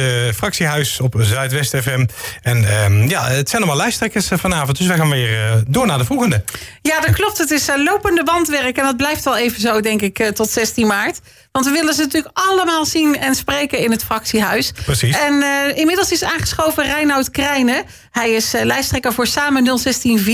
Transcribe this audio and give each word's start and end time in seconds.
het 0.00 0.36
fractiehuis 0.36 1.00
op 1.00 1.14
Zuidwest 1.18 1.76
FM. 1.76 2.06
En 2.42 2.64
ehm, 2.64 3.08
ja, 3.08 3.28
het 3.28 3.48
zijn 3.48 3.62
allemaal 3.62 3.80
lijsttrekkers 3.80 4.28
vanavond. 4.32 4.78
Dus 4.78 4.86
wij 4.86 4.96
gaan 4.96 5.10
weer 5.10 5.62
door 5.66 5.86
naar 5.86 5.98
de 5.98 6.04
volgende. 6.04 6.44
Ja, 6.82 7.00
dat 7.00 7.14
klopt. 7.14 7.38
Het 7.38 7.50
is 7.50 7.68
lopende 7.76 8.24
bandwerk. 8.24 8.76
En 8.76 8.84
dat 8.84 8.96
blijft 8.96 9.24
wel 9.24 9.36
even 9.36 9.60
zo, 9.60 9.80
denk 9.80 10.02
ik, 10.02 10.30
tot 10.34 10.50
16 10.50 10.86
maart. 10.86 11.20
Want 11.52 11.66
we 11.66 11.72
willen 11.72 11.94
ze 11.94 12.00
natuurlijk 12.00 12.38
allemaal 12.38 12.84
zien 12.84 13.18
en 13.18 13.34
spreken 13.34 13.78
in 13.78 13.90
het 13.90 14.04
fractiehuis. 14.04 14.72
Precies. 14.84 15.16
En 15.18 15.42
inmiddels 15.76 16.12
is 16.12 16.24
aangeschoven 16.24 16.84
Reinoud 16.84 17.30
Krijnen. 17.30 17.84
Hij 18.10 18.30
is 18.30 18.52
lijsttrekker 18.62 19.12
voor 19.12 19.26
Samen 19.26 19.64
016-4 19.64 20.28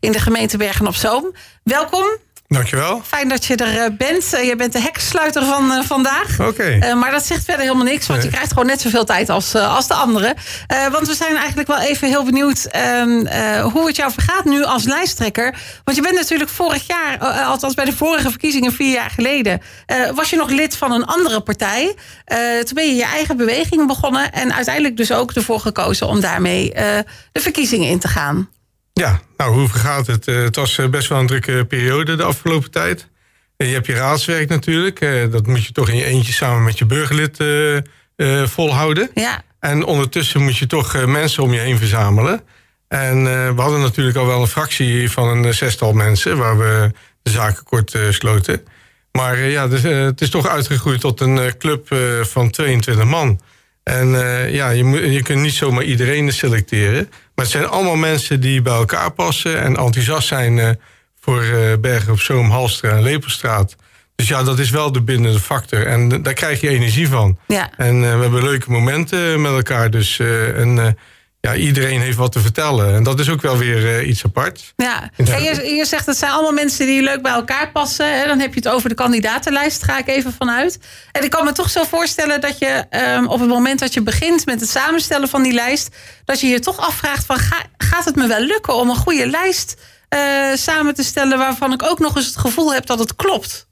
in 0.00 0.12
de 0.12 0.20
gemeente 0.20 0.56
Bergen 0.56 0.86
op 0.86 0.94
Zoom. 0.94 1.34
Welkom. 1.62 2.25
Dankjewel. 2.48 3.02
Fijn 3.04 3.28
dat 3.28 3.44
je 3.44 3.56
er 3.56 3.84
eh, 3.84 3.90
bent. 3.96 4.32
Eh, 4.32 4.44
je 4.44 4.56
bent 4.56 4.72
de 4.72 4.80
heksluiter 4.80 5.44
van 5.44 5.72
uh, 5.72 5.80
vandaag. 5.80 6.40
Oké. 6.40 6.94
maar 6.94 7.10
dat 7.10 7.26
zegt 7.26 7.44
verder 7.44 7.62
helemaal 7.62 7.84
niks, 7.84 8.06
want 8.06 8.22
je 8.22 8.28
krijgt 8.28 8.48
gewoon 8.48 8.66
net 8.66 8.80
zoveel 8.80 9.04
tijd 9.04 9.28
als, 9.28 9.54
als 9.54 9.88
de 9.88 9.94
anderen. 9.94 10.34
want 10.90 11.06
we 11.06 11.14
zijn 11.14 11.36
eigenlijk 11.36 11.68
wel 11.68 11.78
even 11.78 12.08
heel 12.08 12.24
benieuwd 12.24 12.64
ehm, 12.64 13.26
hoe 13.62 13.86
het 13.86 13.96
jou 13.96 14.12
vergaat 14.12 14.44
nu 14.44 14.64
als 14.64 14.84
lijsttrekker. 14.84 15.54
Want 15.84 15.96
je 15.96 16.02
bent 16.02 16.14
natuurlijk 16.14 16.50
vorig 16.50 16.86
jaar, 16.86 17.18
althans 17.44 17.74
bij 17.74 17.84
de 17.84 17.96
vorige 17.96 18.30
verkiezingen 18.30 18.72
vier 18.72 18.92
jaar 18.92 19.10
geleden, 19.10 19.60
was 20.14 20.30
je 20.30 20.36
nog 20.36 20.50
lid 20.50 20.76
van 20.76 20.92
een 20.92 21.04
andere 21.04 21.40
partij. 21.40 21.94
toen 22.64 22.74
ben 22.74 22.86
je 22.86 22.94
je 22.94 23.04
eigen 23.04 23.36
beweging 23.36 23.86
begonnen 23.86 24.32
en 24.32 24.54
uiteindelijk 24.54 24.96
dus 24.96 25.12
ook 25.12 25.32
ervoor 25.32 25.60
gekozen 25.60 26.06
om 26.06 26.20
daarmee 26.20 26.72
de 27.32 27.40
verkiezingen 27.40 27.88
in 27.88 27.98
te 27.98 28.08
gaan. 28.08 28.48
Ja, 29.00 29.20
nou, 29.36 29.52
hoe 29.52 29.68
vergaat 29.68 30.06
het? 30.06 30.28
Eh, 30.28 30.42
het 30.42 30.56
was 30.56 30.78
eh, 30.78 30.88
best 30.88 31.08
wel 31.08 31.18
een 31.18 31.26
drukke 31.26 31.64
periode 31.64 32.16
de 32.16 32.22
afgelopen 32.22 32.70
tijd. 32.70 33.08
Je 33.56 33.64
hebt 33.64 33.86
je 33.86 33.94
raadswerk 33.94 34.48
natuurlijk. 34.48 35.00
Eh, 35.00 35.30
dat 35.30 35.46
moet 35.46 35.64
je 35.64 35.72
toch 35.72 35.88
in 35.88 35.96
je 35.96 36.04
eentje 36.04 36.32
samen 36.32 36.64
met 36.64 36.78
je 36.78 36.86
burgerlid 36.86 37.36
volhouden. 38.50 39.10
Ja. 39.14 39.42
En 39.60 39.84
ondertussen 39.84 40.42
moet 40.42 40.56
je 40.56 40.66
toch 40.66 41.06
mensen 41.06 41.42
om 41.42 41.52
je 41.52 41.60
heen 41.60 41.78
verzamelen. 41.78 42.42
En 42.88 43.24
we 43.54 43.60
hadden 43.60 43.80
natuurlijk 43.80 44.16
al 44.16 44.26
wel 44.26 44.40
een 44.40 44.46
fractie 44.46 45.10
van 45.10 45.28
een 45.28 45.54
zestal 45.54 45.92
mensen... 45.92 46.36
waar 46.36 46.58
we 46.58 46.90
de 47.22 47.30
zaken 47.30 47.64
kort 47.64 47.98
sloten. 48.10 48.64
Maar 49.12 49.38
ja, 49.38 49.68
dus, 49.68 49.82
het 49.82 50.20
is 50.20 50.30
toch 50.30 50.48
uitgegroeid 50.48 51.00
tot 51.00 51.20
een 51.20 51.56
club 51.58 51.96
van 52.22 52.50
22 52.50 53.04
man. 53.04 53.40
En 53.82 54.08
ja, 54.52 54.70
je, 54.70 54.84
moet, 54.84 55.00
je 55.00 55.22
kunt 55.22 55.40
niet 55.40 55.54
zomaar 55.54 55.84
iedereen 55.84 56.32
selecteren... 56.32 57.10
Maar 57.36 57.44
het 57.44 57.54
zijn 57.54 57.66
allemaal 57.66 57.96
mensen 57.96 58.40
die 58.40 58.62
bij 58.62 58.72
elkaar 58.72 59.10
passen 59.10 59.60
en 59.60 59.76
enthousiast 59.76 60.28
zijn 60.28 60.56
uh, 60.56 60.70
voor 61.20 61.42
uh, 61.42 61.72
Bergen 61.80 62.12
op 62.12 62.20
Zoom, 62.20 62.50
Halstra 62.50 62.90
en 62.90 63.02
Lepelstraat. 63.02 63.76
Dus 64.14 64.28
ja, 64.28 64.42
dat 64.42 64.58
is 64.58 64.70
wel 64.70 64.92
de 64.92 65.02
bindende 65.02 65.40
factor. 65.40 65.86
En 65.86 66.22
daar 66.22 66.34
krijg 66.34 66.60
je 66.60 66.68
energie 66.68 67.08
van. 67.08 67.38
Ja. 67.46 67.70
En 67.76 67.94
uh, 67.94 68.14
we 68.14 68.20
hebben 68.20 68.42
leuke 68.42 68.70
momenten 68.70 69.40
met 69.40 69.52
elkaar. 69.52 69.90
Dus 69.90 70.18
en, 70.18 70.96
ja, 71.46 71.54
iedereen 71.54 72.00
heeft 72.00 72.16
wat 72.16 72.32
te 72.32 72.40
vertellen. 72.40 72.94
En 72.94 73.02
dat 73.02 73.20
is 73.20 73.28
ook 73.28 73.42
wel 73.42 73.56
weer 73.56 74.04
iets 74.04 74.24
apart. 74.24 74.72
Ja, 74.76 75.10
en 75.16 75.42
je, 75.42 75.74
je 75.74 75.84
zegt 75.84 76.06
het 76.06 76.16
zijn 76.16 76.30
allemaal 76.30 76.52
mensen 76.52 76.86
die 76.86 77.02
leuk 77.02 77.22
bij 77.22 77.32
elkaar 77.32 77.70
passen. 77.70 78.18
Hè? 78.18 78.26
Dan 78.26 78.40
heb 78.40 78.54
je 78.54 78.60
het 78.60 78.68
over 78.68 78.88
de 78.88 78.94
kandidatenlijst, 78.94 79.82
ga 79.82 79.98
ik 79.98 80.08
even 80.08 80.32
vanuit. 80.38 80.78
En 81.12 81.24
ik 81.24 81.30
kan 81.30 81.44
me 81.44 81.52
toch 81.52 81.70
zo 81.70 81.84
voorstellen 81.84 82.40
dat 82.40 82.58
je 82.58 82.84
um, 82.90 83.26
op 83.26 83.40
het 83.40 83.48
moment 83.48 83.78
dat 83.78 83.94
je 83.94 84.02
begint 84.02 84.46
met 84.46 84.60
het 84.60 84.70
samenstellen 84.70 85.28
van 85.28 85.42
die 85.42 85.52
lijst, 85.52 85.96
dat 86.24 86.40
je 86.40 86.46
je 86.46 86.60
toch 86.60 86.78
afvraagt 86.78 87.26
van 87.26 87.38
ga, 87.38 87.62
gaat 87.76 88.04
het 88.04 88.16
me 88.16 88.26
wel 88.26 88.40
lukken 88.40 88.74
om 88.74 88.90
een 88.90 88.96
goede 88.96 89.26
lijst 89.26 89.76
uh, 90.14 90.20
samen 90.54 90.94
te 90.94 91.02
stellen 91.02 91.38
waarvan 91.38 91.72
ik 91.72 91.82
ook 91.82 91.98
nog 91.98 92.16
eens 92.16 92.26
het 92.26 92.38
gevoel 92.38 92.74
heb 92.74 92.86
dat 92.86 92.98
het 92.98 93.16
klopt? 93.16 93.66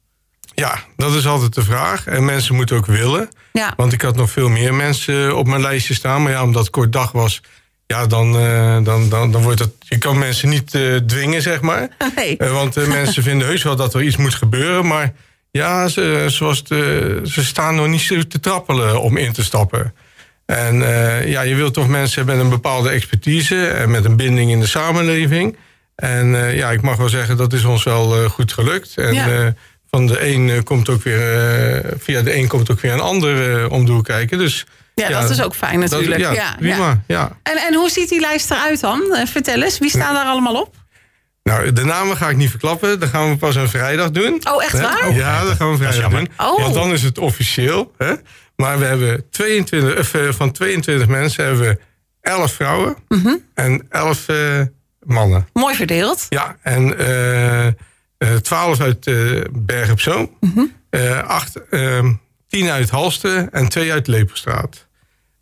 Ja, 0.55 0.78
dat 0.97 1.14
is 1.14 1.27
altijd 1.27 1.55
de 1.55 1.62
vraag. 1.62 2.06
En 2.06 2.25
mensen 2.25 2.55
moeten 2.55 2.77
ook 2.77 2.86
willen. 2.86 3.28
Ja. 3.52 3.72
Want 3.77 3.92
ik 3.92 4.02
had 4.02 4.17
nog 4.17 4.30
veel 4.30 4.48
meer 4.48 4.75
mensen 4.75 5.36
op 5.36 5.47
mijn 5.47 5.61
lijstje 5.61 5.95
staan. 5.95 6.22
Maar 6.22 6.33
ja, 6.33 6.42
omdat 6.42 6.62
het 6.62 6.70
kort 6.70 6.92
dag 6.92 7.12
was, 7.12 7.41
ja, 7.86 8.06
dan, 8.06 8.36
uh, 8.36 8.84
dan, 8.84 9.08
dan, 9.08 9.32
dan 9.32 9.42
wordt 9.42 9.58
het. 9.58 9.72
Je 9.78 9.98
kan 9.98 10.18
mensen 10.18 10.48
niet 10.48 10.74
uh, 10.74 10.96
dwingen, 10.96 11.42
zeg 11.42 11.60
maar. 11.60 11.88
Nee. 12.16 12.36
Uh, 12.38 12.52
want 12.52 12.86
mensen 12.88 13.22
vinden 13.28 13.46
heus 13.46 13.62
wel 13.62 13.77
dat 13.77 13.95
er 13.95 14.02
iets 14.02 14.17
moet 14.17 14.34
gebeuren. 14.34 14.86
Maar 14.86 15.12
ja, 15.50 15.89
ze, 15.89 16.24
zoals 16.27 16.64
de, 16.64 17.20
ze 17.24 17.44
staan 17.44 17.74
nog 17.74 17.86
niet 17.86 18.00
zo 18.00 18.23
te 18.23 18.40
trappelen 18.40 19.00
om 19.00 19.17
in 19.17 19.33
te 19.33 19.44
stappen. 19.44 19.94
En 20.46 20.77
ja, 21.28 21.42
je 21.42 21.55
wilt 21.55 21.74
toch 21.74 21.89
mensen 21.89 22.27
met 22.27 22.39
een 22.39 22.48
bepaalde 22.48 22.90
expertise 22.90 23.67
en 23.67 23.90
met 23.90 24.05
een 24.05 24.17
binding 24.17 24.50
in 24.50 24.61
de 24.61 24.67
samenleving. 24.67 25.56
En 25.94 26.56
ja, 26.56 26.70
ik 26.70 26.83
mag 26.83 26.96
wel 26.96 27.08
zeggen, 27.08 27.36
dat 27.36 27.52
is 27.52 27.64
ons 27.64 27.84
wel 27.84 28.28
goed 28.28 28.52
gelukt. 28.52 28.96
En 28.96 29.14
ja. 29.14 29.55
Van 29.94 30.06
de 30.06 30.27
een 30.27 30.62
komt 30.62 30.88
ook 30.88 31.02
weer, 31.02 31.82
via 31.98 32.22
de 32.22 32.36
een 32.36 32.48
komt 32.48 32.70
ook 32.70 32.80
weer 32.80 32.92
een 32.92 33.00
ander 33.00 33.70
om 33.70 33.86
de 33.86 33.92
hoek 33.92 34.05
kijken. 34.05 34.38
Dus 34.38 34.66
ja, 34.94 35.08
ja, 35.08 35.20
dat 35.20 35.30
is 35.30 35.42
ook 35.42 35.55
fijn 35.55 35.78
natuurlijk. 35.78 36.22
Dat, 36.22 36.34
ja, 36.34 36.55
prima. 36.58 37.02
Ja. 37.06 37.36
En, 37.42 37.56
en 37.56 37.74
hoe 37.74 37.90
ziet 37.90 38.08
die 38.08 38.20
lijst 38.20 38.50
eruit 38.50 38.80
dan? 38.80 39.16
Vertel 39.24 39.62
eens, 39.62 39.78
wie 39.78 39.88
staan 39.88 40.14
daar 40.14 40.27
allemaal 40.27 40.60
op? 40.60 40.74
Nou, 41.42 41.72
de 41.72 41.84
namen 41.84 42.16
ga 42.16 42.28
ik 42.28 42.36
niet 42.36 42.50
verklappen. 42.50 43.00
Dat 43.00 43.08
gaan 43.08 43.30
we 43.30 43.36
pas 43.36 43.55
een 43.55 43.68
vrijdag 43.68 44.10
doen. 44.10 44.40
Oh, 44.52 44.64
echt 44.64 44.80
waar? 44.80 45.14
Ja, 45.14 45.44
dat 45.44 45.56
gaan 45.56 45.70
we 45.70 45.77
vrijdag 45.77 46.11
doen. 46.11 46.28
Oh. 46.36 46.61
Want 46.61 46.74
dan 46.74 46.92
is 46.92 47.02
het 47.02 47.18
officieel. 47.18 47.94
Hè? 47.98 48.14
Maar 48.56 48.78
we 48.78 48.84
hebben 48.84 49.30
22, 49.30 50.14
uh, 50.14 50.32
van 50.32 50.52
22 50.52 51.08
mensen 51.08 51.44
hebben 51.44 51.62
we 51.62 51.78
11 52.20 52.52
vrouwen 52.52 52.96
mm 53.08 53.20
-hmm. 53.22 53.44
en 53.55 53.86
11 53.88 54.28
uh, 54.28 54.61
mannen. 55.00 55.48
Mooi 55.52 55.74
verdeeld. 55.74 56.26
Ja, 56.28 56.56
en 56.62 57.00
uh, 57.00 57.66
12 58.42 58.80
uit 58.80 59.05
Berg 59.52 59.90
op 59.90 60.01
Zoom. 60.01 60.36
Mm 60.40 60.52
-hmm. 60.55 60.73
8, 61.27 61.58
10 62.48 62.70
uit 62.70 62.90
Halsten 62.90 63.52
en 63.52 63.68
2 63.68 63.92
uit 63.92 64.07
Lepelstraat. 64.07 64.86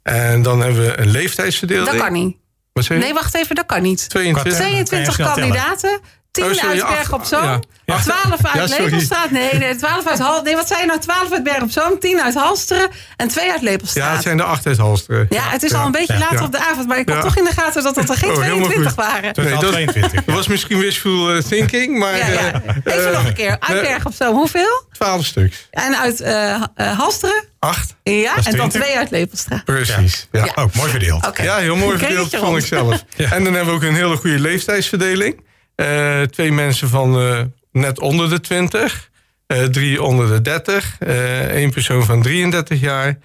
En 0.02 0.42
dan 0.42 0.60
hebben 0.60 0.84
we 0.84 0.98
een 0.98 1.10
leeftijdsverdeling. 1.10 1.86
Dat 1.86 1.96
kan 1.96 2.12
niet. 2.12 2.36
Wat 2.72 2.84
zeg 2.84 2.96
je? 2.96 3.02
Nee, 3.02 3.14
wacht 3.14 3.34
even, 3.34 3.54
dat 3.54 3.66
kan 3.66 3.82
niet. 3.82 4.08
22, 4.08 4.54
22 4.54 5.16
kandidaten. 5.16 6.00
10 6.32 6.44
Oh, 6.44 6.52
sorry, 6.52 6.80
uit 6.80 6.94
Berg 6.94 7.12
op 7.12 7.24
Zoom. 7.24 7.42
ja. 7.44 7.60
Ja. 7.84 7.98
12 7.98 8.44
uit 8.46 8.68
Ja. 8.70 8.76
Lepelstraat. 8.78 9.30
Nee, 9.30 9.52
nee, 9.54 9.76
12 9.76 10.06
uit 10.06 10.18
Hal. 10.18 10.42
Nee, 10.42 10.54
wat 10.56 10.68
zei 10.68 10.80
je 10.80 10.86
nou? 10.86 10.98
12 11.00 11.32
uit 11.32 11.42
Berg 11.42 11.62
op 11.62 11.70
Zoom, 11.70 11.98
10 11.98 12.20
uit 12.22 12.34
Halsteren 12.34 12.88
en 13.16 13.28
2 13.28 13.50
uit 13.52 13.62
Lepelstraat. 13.62 14.06
Ja, 14.08 14.12
het 14.14 14.22
zijn 14.22 14.36
de 14.36 14.42
8 14.42 14.66
uit 14.66 14.78
Halsteren. 14.78 15.26
Ja, 15.30 15.42
het 15.48 15.62
is 15.62 15.74
al 15.74 15.86
een 15.86 15.92
beetje 15.92 16.12
Ja. 16.12 16.18
later 16.18 16.38
Ja. 16.38 16.44
op 16.44 16.52
de 16.52 16.58
avond, 16.58 16.88
maar 16.88 16.98
ik 16.98 17.08
had 17.08 17.16
Ja. 17.16 17.22
toch 17.22 17.36
in 17.36 17.44
de 17.44 17.50
gaten 17.52 17.82
dat 17.82 17.96
het 17.96 18.08
er 18.08 18.16
geen 18.16 18.30
Oh, 18.30 18.40
helemaal 18.42 18.64
22 18.68 18.92
goed. 19.04 19.04
waren. 19.12 19.32
Totaal 19.32 19.60
dat, 19.60 19.72
22. 19.72 20.24
dat 20.24 20.34
was 20.34 20.46
misschien 20.46 20.78
wishful 20.78 21.30
eh, 21.34 21.42
thinking, 21.42 21.98
maar 21.98 22.16
Ja, 22.16 22.26
ja. 22.28 22.52
eh, 22.52 22.76
Even 22.84 23.06
eh, 23.08 23.16
nog 23.16 23.26
een 23.26 23.34
keer. 23.34 23.56
Uit 23.60 23.82
Berg 23.82 24.06
op 24.06 24.12
Zoom, 24.14 24.34
hoeveel? 24.36 24.82
12 24.92 25.24
stuks. 25.24 25.68
En 25.70 25.98
uit 25.98 26.20
eh 26.20 26.54
eh, 26.54 26.98
Halsteren? 26.98 27.44
8. 27.58 27.94
Ja, 28.02 28.36
en 28.36 28.42
dan 28.56 28.68
20. 28.68 28.82
2 28.82 28.96
uit 28.96 29.10
Lepelstraat. 29.10 29.64
Precies. 29.64 30.28
Ja. 30.32 30.44
Ja. 30.44 30.62
Ook 30.62 30.74
mooi 30.74 30.90
verdeeld. 30.90 31.30
Ja, 31.42 31.56
heel 31.56 31.76
mooi 31.76 31.98
verdeeld, 31.98 32.36
vond 32.36 32.58
ik 32.58 32.66
zelf. 32.66 33.04
En 33.16 33.44
dan 33.44 33.54
hebben 33.54 33.66
we 33.66 33.72
ook 33.80 33.82
een 33.82 33.94
hele 33.94 34.16
goede 34.16 34.38
leeftijdsverdeling. 34.40 35.50
Eh, 35.74 36.22
twee 36.22 36.52
mensen 36.52 36.88
van 36.88 37.18
eh, 37.18 37.40
net 37.72 38.00
onder 38.00 38.28
de 38.28 38.40
20. 38.40 39.10
eh, 39.46 39.64
drie 39.64 40.02
onder 40.02 40.28
de 40.28 40.40
30. 40.40 40.96
eh 40.98 41.48
één 41.48 41.70
persoon 41.70 42.04
van 42.04 42.22
33 42.22 42.80
jaar. 42.80 43.18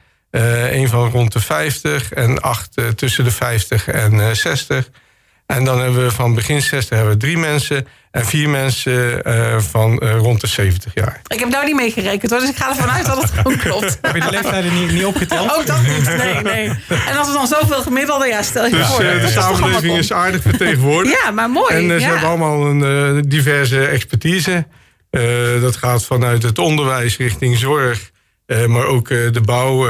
één 0.71 0.89
van 0.89 1.09
rond 1.09 1.33
de 1.33 1.39
50. 1.39 2.13
En 2.13 2.41
acht 2.41 2.77
tussen 2.95 3.23
de 3.23 3.31
50 3.31 3.87
en 3.87 4.19
eh 4.19 4.31
60. 4.31 4.89
En 5.45 5.63
dan 5.63 5.79
hebben 5.79 6.03
we 6.03 6.11
van 6.11 6.35
begin 6.35 6.61
60 6.61 6.97
hebben 6.97 7.13
we 7.13 7.19
drie 7.19 7.37
mensen. 7.37 7.87
En 8.17 8.25
vier 8.25 8.49
mensen 8.49 9.23
eh, 9.23 9.59
van 9.59 9.97
eh, 9.99 10.17
rond 10.17 10.41
de 10.41 10.47
70 10.47 10.91
jaar. 10.93 11.21
Ik 11.27 11.39
heb 11.39 11.49
nou 11.49 11.65
niet 11.65 11.75
meegerekend 11.75 12.31
hoor, 12.31 12.39
dus 12.39 12.49
ik 12.49 12.55
ga 12.55 12.69
ervan 12.69 12.89
uit 12.89 13.05
dat 13.05 13.21
het 13.21 13.31
gewoon 13.31 13.57
klopt. 13.65 13.97
Heb 14.01 14.15
je 14.15 14.21
de 14.21 14.29
leeftijden 14.29 14.73
niet, 14.73 14.91
niet 14.91 15.05
opgeteld? 15.05 15.51
Ook 15.57 15.65
dat 15.65 15.81
niet, 15.81 16.17
nee, 16.17 16.41
nee. 16.41 16.67
En 17.07 17.17
als 17.17 17.27
we 17.27 17.33
dan 17.33 17.47
zoveel 17.47 17.81
gemiddelde, 17.81 18.27
ja, 18.27 18.41
stel 18.43 18.65
je 18.65 18.71
Dus 18.71 18.87
voor. 18.87 19.03
eh, 19.03 19.21
de 19.21 19.27
samenleving 19.27 19.97
is 19.97 20.11
aardig 20.13 20.41
vertegenwoordigd. 20.41 21.21
Ja, 21.23 21.31
maar 21.31 21.49
mooi. 21.49 21.73
En 21.75 21.87
ze 21.89 21.99
ja. 21.99 22.09
hebben 22.11 22.29
allemaal 22.29 22.65
een 22.65 23.21
diverse 23.29 23.85
expertise. 23.85 24.67
Eh, 25.09 25.21
dat 25.61 25.75
gaat 25.75 26.05
vanuit 26.05 26.43
het 26.43 26.59
onderwijs 26.59 27.17
richting 27.17 27.57
zorg. 27.57 28.11
eh, 28.45 28.65
maar 28.65 28.85
ook 28.85 29.09
eh, 29.09 29.17
de 29.31 29.41
bouw, 29.41 29.87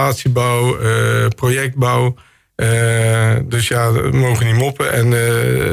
installatiebouw, 0.00 0.78
eh, 0.78 1.26
projectbouw. 1.36 2.14
Eh, 2.56 3.36
dus 3.44 3.68
ja, 3.68 3.92
we 3.92 4.10
mogen 4.16 4.46
niet 4.46 4.54
moppen. 4.54 4.92
En 4.92 5.04
eh, 5.04 5.10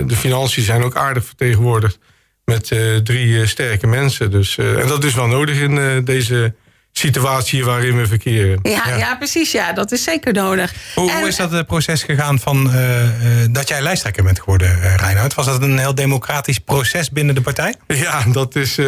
de 0.08 0.16
financiën 0.16 0.64
zijn 0.64 0.84
ook 0.84 0.96
aardig 0.96 1.26
vertegenwoordigd. 1.26 2.00
Met 2.46 2.72
eh, 2.72 2.96
drie 2.96 3.42
eh, 3.42 3.48
sterke 3.48 3.88
mensen. 3.88 4.32
Dus, 4.32 4.58
eh, 4.58 4.80
en 4.80 4.88
dat 4.88 5.04
is 5.04 5.14
wel 5.14 5.28
nodig 5.28 5.60
in 5.60 5.78
eh, 5.78 5.86
deze 6.04 6.54
situatie 6.92 7.66
waarin 7.66 7.98
we 7.98 8.08
verkeren. 8.08 8.60
Ja, 8.64 8.96
ja. 8.98 9.16
precies. 9.16 9.52
Ja, 9.52 9.74
dat 9.74 9.92
is 9.92 10.04
zeker 10.04 10.34
nodig. 10.34 10.74
Hoe, 10.96 11.12
En- 11.12 11.18
hoe 11.18 11.28
is 11.28 11.36
dat 11.36 11.52
het 11.52 11.68
proces 11.68 12.04
gegaan 12.04 12.40
van 12.40 12.72
eh, 12.74 13.04
eh, 13.44 13.48
dat 13.52 13.68
jij 13.68 13.82
lijsttrekker 13.82 14.24
bent 14.24 14.40
geworden, 14.40 14.78
uh, 14.78 14.96
Reinoud? 14.96 15.34
Was 15.34 15.46
dat 15.46 15.62
een 15.62 15.78
heel 15.78 15.96
democratisch 15.96 16.60
proces 16.60 17.10
binnen 17.10 17.36
de 17.36 17.42
partij? 17.42 17.76
Ja, 17.88 18.24
dat 18.32 18.56
is. 18.56 18.78
eh, 18.78 18.86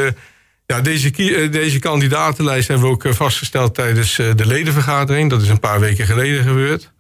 ja, 0.65 0.81
deze, 0.81 1.12
deze 1.51 1.80
kandidatenlijst 1.80 2.68
hebben 2.68 2.88
we 2.88 2.94
ook 2.94 3.15
vastgesteld 3.15 3.75
tijdens 3.75 4.19
eh, 4.19 4.27
de 4.36 4.45
ledenvergadering. 4.45 5.30
Dat 5.30 5.42
is 5.42 5.50
een 5.50 5.59
paar 5.59 5.80
weken 5.80 6.06
geleden 6.06 6.44
gebeurd. 6.44 6.94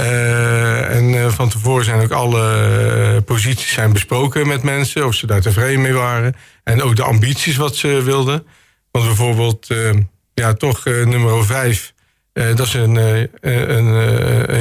Eh, 0.00 0.96
en 0.96 1.14
eh, 1.14 1.32
van 1.32 1.48
tevoren 1.48 1.84
zijn 1.84 2.00
ook 2.02 2.10
alle 2.10 2.52
eh, 3.14 3.22
posities 3.24 3.72
zijn 3.72 3.92
besproken 3.92 4.46
met 4.46 4.62
mensen, 4.62 5.06
of 5.06 5.14
ze 5.14 5.26
daar 5.26 5.40
tevreden 5.40 5.80
mee 5.80 5.92
waren. 5.92 6.34
En 6.64 6.82
ook 6.82 6.96
de 6.96 7.02
ambities 7.02 7.56
wat 7.56 7.76
ze 7.76 8.02
wilden. 8.02 8.46
Want 8.90 9.06
bijvoorbeeld, 9.06 9.70
eh, 9.70 9.90
ja, 10.34 10.52
toch 10.52 10.86
eh, 10.86 11.06
nummer 11.06 11.44
vijf 11.44 11.92
dat 12.32 12.66
is 12.66 12.74
een, 12.74 12.96
een, 13.40 13.86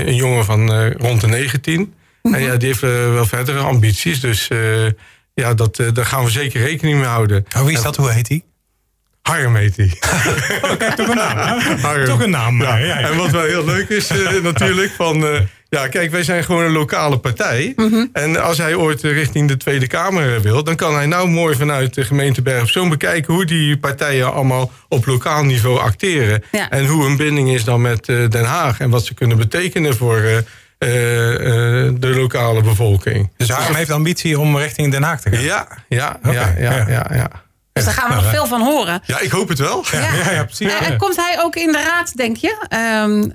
een, 0.07 0.15
jongen 0.15 0.45
van 0.45 0.91
rond 0.91 1.21
de 1.21 1.27
19. 1.27 1.93
En 2.21 2.41
ja, 2.41 2.55
die 2.55 2.67
heeft 2.67 2.79
wel 2.81 3.25
verdere 3.25 3.59
ambities. 3.59 4.19
Dus 4.19 4.47
ja, 5.33 5.53
dat, 5.53 5.75
daar 5.93 6.05
gaan 6.05 6.23
we 6.23 6.29
zeker 6.29 6.61
rekening 6.61 6.97
mee 6.97 7.07
houden. 7.07 7.45
Oh, 7.57 7.63
wie 7.63 7.75
is 7.75 7.81
dat? 7.81 7.95
Hoe 7.95 8.11
heet 8.11 8.27
hij? 8.27 8.43
Harm 9.29 9.55
heet 9.55 9.77
hij. 9.77 9.91
Oké, 10.71 10.95
toch 10.95 11.07
een 11.07 11.15
naam. 11.15 11.59
Toch 12.05 12.23
een 12.23 12.29
naam. 12.29 12.61
Ja. 12.61 12.77
Ja, 12.77 12.99
En 12.99 13.17
wat 13.17 13.29
wel 13.29 13.43
heel 13.43 13.65
leuk 13.65 13.89
is 13.89 14.11
natuurlijk 14.41 14.91
van... 14.91 15.47
Ja, 15.69 15.87
kijk, 15.87 16.11
wij 16.11 16.23
zijn 16.23 16.43
gewoon 16.43 16.63
een 16.63 16.71
lokale 16.71 17.17
partij. 17.17 17.73
Mhm. 17.75 18.05
En 18.13 18.43
als 18.43 18.57
hij 18.57 18.75
ooit 18.75 19.01
richting 19.01 19.47
de 19.47 19.57
Tweede 19.57 19.87
Kamer 19.87 20.41
wil... 20.41 20.63
dan 20.63 20.75
kan 20.75 20.95
hij 20.95 21.05
nou 21.05 21.27
mooi 21.27 21.55
vanuit 21.55 21.93
de 21.93 22.03
gemeente 22.03 22.41
Berg 22.41 22.61
op 22.61 22.69
Zoom 22.69 22.89
bekijken... 22.89 23.33
hoe 23.33 23.45
die 23.45 23.77
partijen 23.77 24.33
allemaal 24.33 24.71
op 24.87 25.05
lokaal 25.05 25.43
niveau 25.43 25.79
acteren. 25.79 26.43
En 26.69 26.85
hoe 26.85 27.03
hun 27.03 27.17
binding 27.17 27.49
is 27.49 27.63
dan 27.63 27.81
met 27.81 28.09
eh, 28.09 28.29
Den 28.29 28.45
Haag. 28.45 28.79
En 28.79 28.89
wat 28.89 29.05
ze 29.05 29.13
kunnen 29.13 29.37
betekenen 29.37 29.95
voor... 29.95 30.17
Uh, 30.17 30.89
de 30.89 32.13
lokale 32.15 32.61
bevolking. 32.61 33.29
Dus 33.37 33.47
hij 33.47 33.75
heeft 33.75 33.91
ambitie 33.91 34.39
om 34.39 34.57
richting 34.57 34.91
Den 34.91 35.03
Haag 35.03 35.21
te 35.21 35.29
gaan? 35.29 35.43
Ja, 35.43 35.67
ja, 35.89 36.19
ja, 36.23 36.53
ja, 36.57 36.85
ja, 36.87 37.07
ja. 37.13 37.29
Dus 37.85 37.93
daar 37.93 38.03
gaan 38.03 38.09
we 38.09 38.15
nog 38.15 38.29
veel 38.29 38.45
van 38.45 38.61
horen. 38.61 39.01
Ja, 39.05 39.19
ik 39.19 39.31
hoop 39.31 39.49
het 39.49 39.59
wel. 39.59 39.85
Ja, 39.91 40.31
ja, 40.31 40.43
precies. 40.43 40.73
En 40.73 40.97
komt 40.97 41.15
hij 41.15 41.43
ook 41.43 41.55
in 41.55 41.71
de 41.71 41.81
raad, 41.81 42.17
denk 42.17 42.37
je? 42.37 42.55
Um, 43.05 43.33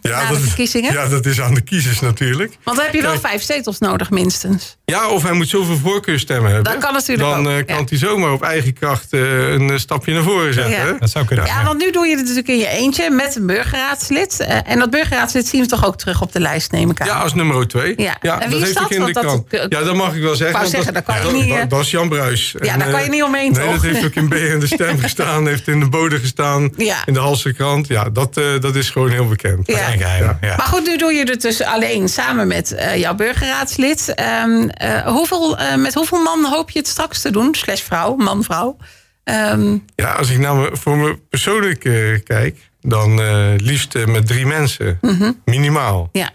ja, 0.00 0.22
na 0.22 0.28
de 0.28 0.38
verkiezingen? 0.40 0.92
ja, 0.92 1.08
dat 1.08 1.26
is 1.26 1.40
aan 1.40 1.54
de 1.54 1.60
kiezers 1.60 2.00
natuurlijk. 2.00 2.56
Want 2.62 2.76
dan 2.76 2.86
heb 2.86 2.94
je 2.94 3.02
wel 3.02 3.20
vijf 3.20 3.42
zetels 3.42 3.78
nodig, 3.78 4.10
minstens. 4.10 4.76
Ja, 4.84 5.08
of 5.08 5.22
hij 5.22 5.32
moet 5.32 5.48
zoveel 5.48 5.76
voorkeurstemmen 5.76 6.52
hebben. 6.52 6.72
Dat 6.72 6.82
kan 6.82 6.92
natuurlijk 6.92 7.28
Dan 7.28 7.50
uh, 7.50 7.64
kan 7.66 7.86
hij 7.88 7.98
zomaar 7.98 8.32
op 8.32 8.42
eigen 8.42 8.72
kracht 8.72 9.12
uh, 9.12 9.52
een 9.52 9.80
stapje 9.80 10.12
naar 10.12 10.22
voren 10.22 10.54
zetten. 10.54 10.72
Ja. 10.72 10.96
Dat 10.98 11.10
zou 11.10 11.24
kunnen. 11.24 11.46
Ja, 11.46 11.64
want 11.64 11.78
nu 11.78 11.90
doe 11.90 12.06
je 12.06 12.10
het 12.10 12.20
natuurlijk 12.20 12.48
in 12.48 12.58
je 12.58 12.68
eentje 12.68 13.10
met 13.10 13.36
een 13.36 13.46
burgerraadslid. 13.46 14.36
Uh, 14.40 14.70
en 14.70 14.78
dat 14.78 14.90
burgerraadslid 14.90 15.46
zien 15.46 15.60
we 15.60 15.66
toch 15.66 15.86
ook 15.86 15.96
terug 15.96 16.22
op 16.22 16.32
de 16.32 16.40
lijst, 16.40 16.72
neem 16.72 16.90
ik 16.90 17.00
aan. 17.00 17.06
Ja, 17.06 17.18
als 17.18 17.34
nummer 17.34 17.68
twee. 17.68 17.94
Ja, 17.96 18.16
ja 18.20 18.40
en 18.40 18.50
wie 18.50 18.58
dat 18.58 18.68
is 18.68 18.74
dat? 18.74 18.90
in 18.90 19.04
de 19.04 19.12
kant. 19.12 19.46
ja, 19.50 19.66
dat 19.68 19.94
mag 19.94 20.14
ik 20.14 20.22
wel 20.22 20.34
zeggen. 20.34 20.60
Ik 20.60 20.66
zeggen, 20.66 20.94
dat, 20.94 21.04
kan 21.04 21.26
je 21.26 21.32
niet, 21.32 21.70
dat, 21.70 21.80
is 21.80 21.90
Jan 21.90 22.08
Bruis. 22.08 22.54
Ja, 22.60 22.76
daar 22.76 22.90
kan 22.90 23.02
je 23.02 23.08
niet 23.08 23.22
omheen, 23.22 23.54
Nee, 23.66 23.74
dat 23.74 23.82
heeft 23.82 24.04
ook 24.04 24.14
in 24.14 24.28
B 24.28 24.34
in 24.34 24.60
de 24.60 24.66
stem 24.66 24.98
gestaan, 24.98 25.46
heeft 25.46 25.68
in 25.68 25.80
de 25.80 25.88
bode 25.88 26.18
gestaan, 26.18 26.62
in 27.04 27.12
de 27.12 27.18
Halsekrant. 27.18 27.86
Ja, 27.86 28.10
dat, 28.10 28.36
uh, 28.36 28.60
dat 28.60 28.74
is 28.74 28.90
gewoon 28.90 29.10
heel 29.10 29.28
bekend. 29.28 29.66
Ja. 29.66 29.88
Ja. 29.88 30.38
Ja. 30.40 30.56
Maar 30.56 30.66
goed, 30.66 30.86
nu 30.86 30.96
doe 30.96 31.12
je 31.12 31.24
het 31.24 31.42
dus 31.42 31.62
alleen 31.62 32.08
samen 32.08 32.46
met 32.46 32.72
uh, 32.72 32.96
jouw 32.96 33.14
burgerraadslid. 33.14 34.14
Um, 34.44 34.70
uh, 34.82 35.06
hoeveel, 35.06 35.58
met 35.76 35.94
hoeveel 35.94 36.22
man 36.22 36.44
hoop 36.44 36.70
je 36.70 36.78
het 36.78 36.88
straks 36.88 37.20
te 37.20 37.30
doen? 37.30 37.54
Slash 37.54 37.80
vrouw, 37.80 38.14
man, 38.14 38.44
vrouw. 38.44 38.76
Um, 39.24 39.84
ja, 39.94 40.12
als 40.12 40.30
ik 40.30 40.38
nou 40.38 40.76
voor 40.76 40.96
me 40.96 41.18
persoonlijk 41.30 41.80
kijk, 42.24 42.56
dan 42.80 43.20
liefst 43.56 44.06
met 44.06 44.26
drie 44.26 44.46
mensen. 44.46 44.98
Mm 45.00 45.16
-hmm. 45.18 45.40
Minimaal. 45.44 46.08
Ja. 46.12 46.30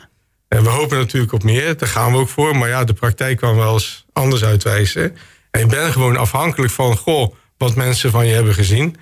En 0.47 0.63
we 0.63 0.69
hopen 0.69 0.97
natuurlijk 0.97 1.33
op 1.33 1.43
meer, 1.43 1.77
daar 1.77 1.89
gaan 1.89 2.11
we 2.11 2.17
ook 2.17 2.29
voor. 2.29 2.57
Maar 2.57 2.69
ja, 2.69 2.83
de 2.83 2.93
praktijk 2.93 3.37
kan 3.37 3.55
wel 3.55 3.73
eens 3.73 4.05
anders 4.13 4.43
uitwijzen. 4.43 5.17
En 5.51 5.59
je 5.59 5.65
bent 5.65 5.91
gewoon 5.91 6.17
afhankelijk 6.17 6.71
van, 6.71 6.97
goh, 6.97 7.33
wat 7.57 7.75
mensen 7.75 8.11
van 8.11 8.27
je 8.27 8.33
hebben 8.33 8.53
gezien. 8.53 8.95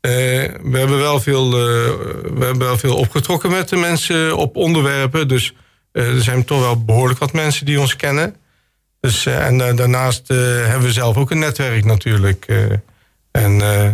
Uh, 0.00 0.10
we, 0.62 0.78
hebben 0.78 0.98
wel 0.98 1.20
veel, 1.20 1.46
uh, 1.46 1.54
we 2.34 2.44
hebben 2.44 2.66
wel 2.66 2.78
veel 2.78 2.96
opgetrokken 2.96 3.50
met 3.50 3.68
de 3.68 3.76
mensen 3.76 4.36
op 4.36 4.56
onderwerpen. 4.56 5.28
Dus 5.28 5.54
uh, 5.92 6.14
er 6.14 6.22
zijn 6.22 6.44
toch 6.44 6.60
wel 6.60 6.84
behoorlijk 6.84 7.18
wat 7.18 7.32
mensen 7.32 7.66
die 7.66 7.80
ons 7.80 7.96
kennen. 7.96 8.36
Dus, 9.00 9.26
en 9.26 9.58
daarnaast 9.58 10.28
hebben 10.28 10.82
we 10.82 10.92
zelf 10.92 11.16
ook 11.16 11.30
een 11.30 11.38
netwerk 11.38 11.84
natuurlijk. 11.84 12.46
En 13.34 13.52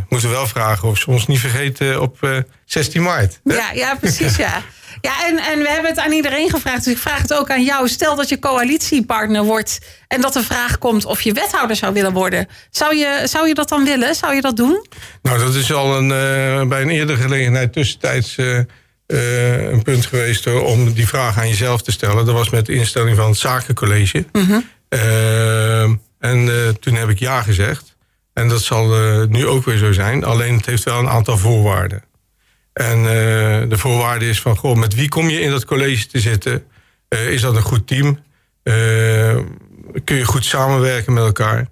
moeten 0.09 0.29
we 0.29 0.35
wel 0.35 0.47
vragen 0.47 0.89
of 0.89 0.99
ze 0.99 1.11
ons 1.11 1.27
niet 1.27 1.41
vergeten 1.41 2.01
op 2.01 2.45
16 2.65 3.03
maart. 3.03 3.41
Ja, 3.45 3.71
ja, 3.73 3.95
precies 3.95 4.37
ja. 4.37 4.63
Ja, 5.01 5.27
en, 5.27 5.39
en 5.39 5.59
we 5.59 5.69
hebben 5.69 5.91
het 5.91 5.99
aan 5.99 6.13
iedereen 6.13 6.51
gevraagd. 6.51 6.85
Dus 6.85 6.93
ik 6.93 6.99
vraag 6.99 7.23
het 7.23 7.35
ook 7.35 7.51
aan 7.51 7.65
jou. 7.65 7.89
Stel 7.89 8.17
dat 8.17 8.29
je 8.29 8.39
coalitiepartner 8.39 9.43
wordt 9.43 9.79
en 10.09 10.21
dat 10.21 10.33
de 10.33 10.43
vraag 10.43 10.79
komt 10.79 11.05
of 11.05 11.21
je 11.21 11.33
wethouder 11.33 11.77
zou 11.77 11.93
willen 11.93 12.13
worden. 12.13 12.49
Zou 12.71 12.97
je, 12.97 13.23
zou 13.25 13.49
je 13.49 13.55
dat 13.55 13.69
dan 13.69 13.85
willen? 13.85 14.15
Zou 14.15 14.35
je 14.35 14.41
dat 14.41 14.57
doen? 14.57 14.87
Nou, 15.23 15.39
dat 15.39 15.55
is 15.55 15.73
al 15.73 15.97
een, 15.97 16.05
uh, 16.05 16.69
bij 16.69 16.83
een 16.83 16.91
eerdere 16.91 17.23
gelegenheid 17.23 17.73
tussentijds 17.73 18.37
uh, 18.37 18.59
uh, 19.07 19.71
een 19.71 19.83
punt 19.83 20.07
geweest 20.07 20.47
om 20.47 20.93
die 20.93 21.09
vraag 21.09 21.39
aan 21.39 21.49
jezelf 21.49 21.83
te 21.83 21.93
stellen. 21.93 22.27
Dat 22.27 22.35
was 22.35 22.51
met 22.51 22.67
de 22.67 22.75
instelling 22.75 23.17
van 23.17 23.29
het 23.29 23.39
Zakencollege. 23.39 24.25
Mm 24.33 24.47
-hmm. 24.47 26.01
en 26.19 26.77
toen 26.81 26.95
heb 26.95 27.09
ik 27.09 27.19
ja 27.19 27.43
gezegd. 27.43 27.97
En 28.41 28.49
dat 28.49 28.63
zal 28.63 28.87
nu 29.29 29.47
ook 29.47 29.65
weer 29.65 29.77
zo 29.77 29.93
zijn. 29.93 30.25
Alleen 30.25 30.57
het 30.57 30.67
heeft 30.67 30.83
wel 30.83 30.99
een 30.99 31.09
aantal 31.09 31.39
voorwaarden. 31.39 32.03
En 32.73 32.99
uh, 32.99 33.05
de 33.69 33.77
voorwaarde 33.79 34.29
is 34.29 34.41
van, 34.41 34.57
goh, 34.57 34.77
met 34.77 34.95
wie 34.95 35.09
kom 35.09 35.29
je 35.29 35.41
in 35.41 35.51
dat 35.51 35.65
college 35.65 36.07
te 36.07 36.21
zitten? 36.21 36.65
Uh, 37.09 37.33
is 37.33 37.41
dat 37.41 37.57
een 37.57 37.63
goed 37.63 37.87
team? 37.87 38.19
Kun 40.05 40.17
je 40.17 40.25
goed 40.25 40.45
samenwerken 40.45 41.13
met 41.13 41.25
elkaar? 41.25 41.69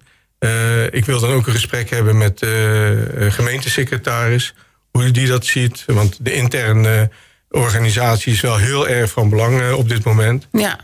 ik 0.91 1.05
wil 1.05 1.19
dan 1.19 1.31
ook 1.31 1.47
een 1.47 1.53
gesprek 1.53 1.89
hebben 1.89 2.17
met 2.17 2.39
de 2.39 3.27
gemeentesecretaris. 3.29 4.53
Hoe 4.91 5.11
die 5.11 5.27
dat 5.27 5.45
ziet. 5.45 5.83
Want 5.87 6.17
de 6.21 6.33
interne 6.33 7.09
organisatie 7.49 8.33
is 8.33 8.41
wel 8.41 8.57
heel 8.57 8.87
erg 8.87 9.11
van 9.11 9.29
belang 9.29 9.71
op 9.71 9.89
dit 9.89 10.03
moment. 10.03 10.47
Ja. 10.51 10.79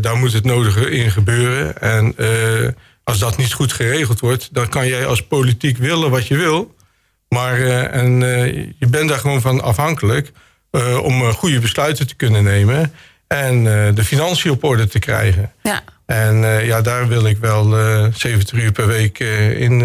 daar 0.00 0.16
moet 0.16 0.32
het 0.32 0.44
nodige 0.44 0.90
in 0.90 1.10
gebeuren. 1.10 1.80
En 1.80 2.14
als 3.06 3.18
dat 3.18 3.36
niet 3.36 3.52
goed 3.52 3.72
geregeld 3.72 4.20
wordt... 4.20 4.48
dan 4.52 4.68
kan 4.68 4.86
jij 4.86 5.06
als 5.06 5.26
politiek 5.26 5.76
willen 5.76 6.10
wat 6.10 6.26
je 6.26 6.36
wil... 6.36 6.74
Maar 7.28 7.58
uh, 7.58 7.94
en, 7.94 8.20
uh, 8.20 8.54
je 8.78 8.86
bent 8.88 9.08
daar 9.08 9.18
gewoon 9.18 9.40
van 9.40 9.62
afhankelijk 9.62 10.32
uh, 10.72 11.02
om 11.02 11.32
goede 11.32 11.58
besluiten 11.58 12.06
te 12.06 12.14
kunnen 12.14 12.44
nemen 12.44 12.92
en 13.26 13.64
de 13.94 14.04
financiën 14.04 14.50
op 14.50 14.64
orde 14.64 14.88
te 14.88 14.98
krijgen. 14.98 15.52
Ja. 15.62 15.82
En 16.06 16.36
ja, 16.64 16.80
daar 16.80 17.08
wil 17.08 17.26
ik 17.26 17.38
wel 17.38 17.64
70 18.14 18.52
uur 18.52 18.72
per 18.72 18.86
week 18.86 19.18
in 19.58 19.80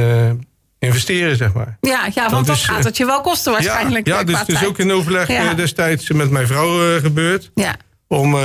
investeren, 0.80 1.38
zeg 1.38 1.54
maar. 1.54 1.78
Ja, 1.82 2.10
ja 2.14 2.30
want 2.30 2.48
dat, 2.48 2.58
gaat 2.58 2.84
het 2.84 2.98
je 2.98 3.06
wel 3.06 3.22
kosten 3.22 3.52
waarschijnlijk. 3.52 4.08
Ja, 4.08 4.18
ja 4.18 4.24
dus 4.24 4.40
het 4.40 4.50
is 4.50 4.66
ook 4.66 4.78
in 4.78 4.92
overleg 4.92 5.28
ja. 5.28 5.54
destijds 5.54 6.12
met 6.12 6.30
mijn 6.30 6.48
vrouw 6.48 7.00
gebeurd. 7.00 7.52
Ja. 7.56 7.76
Om 8.08 8.38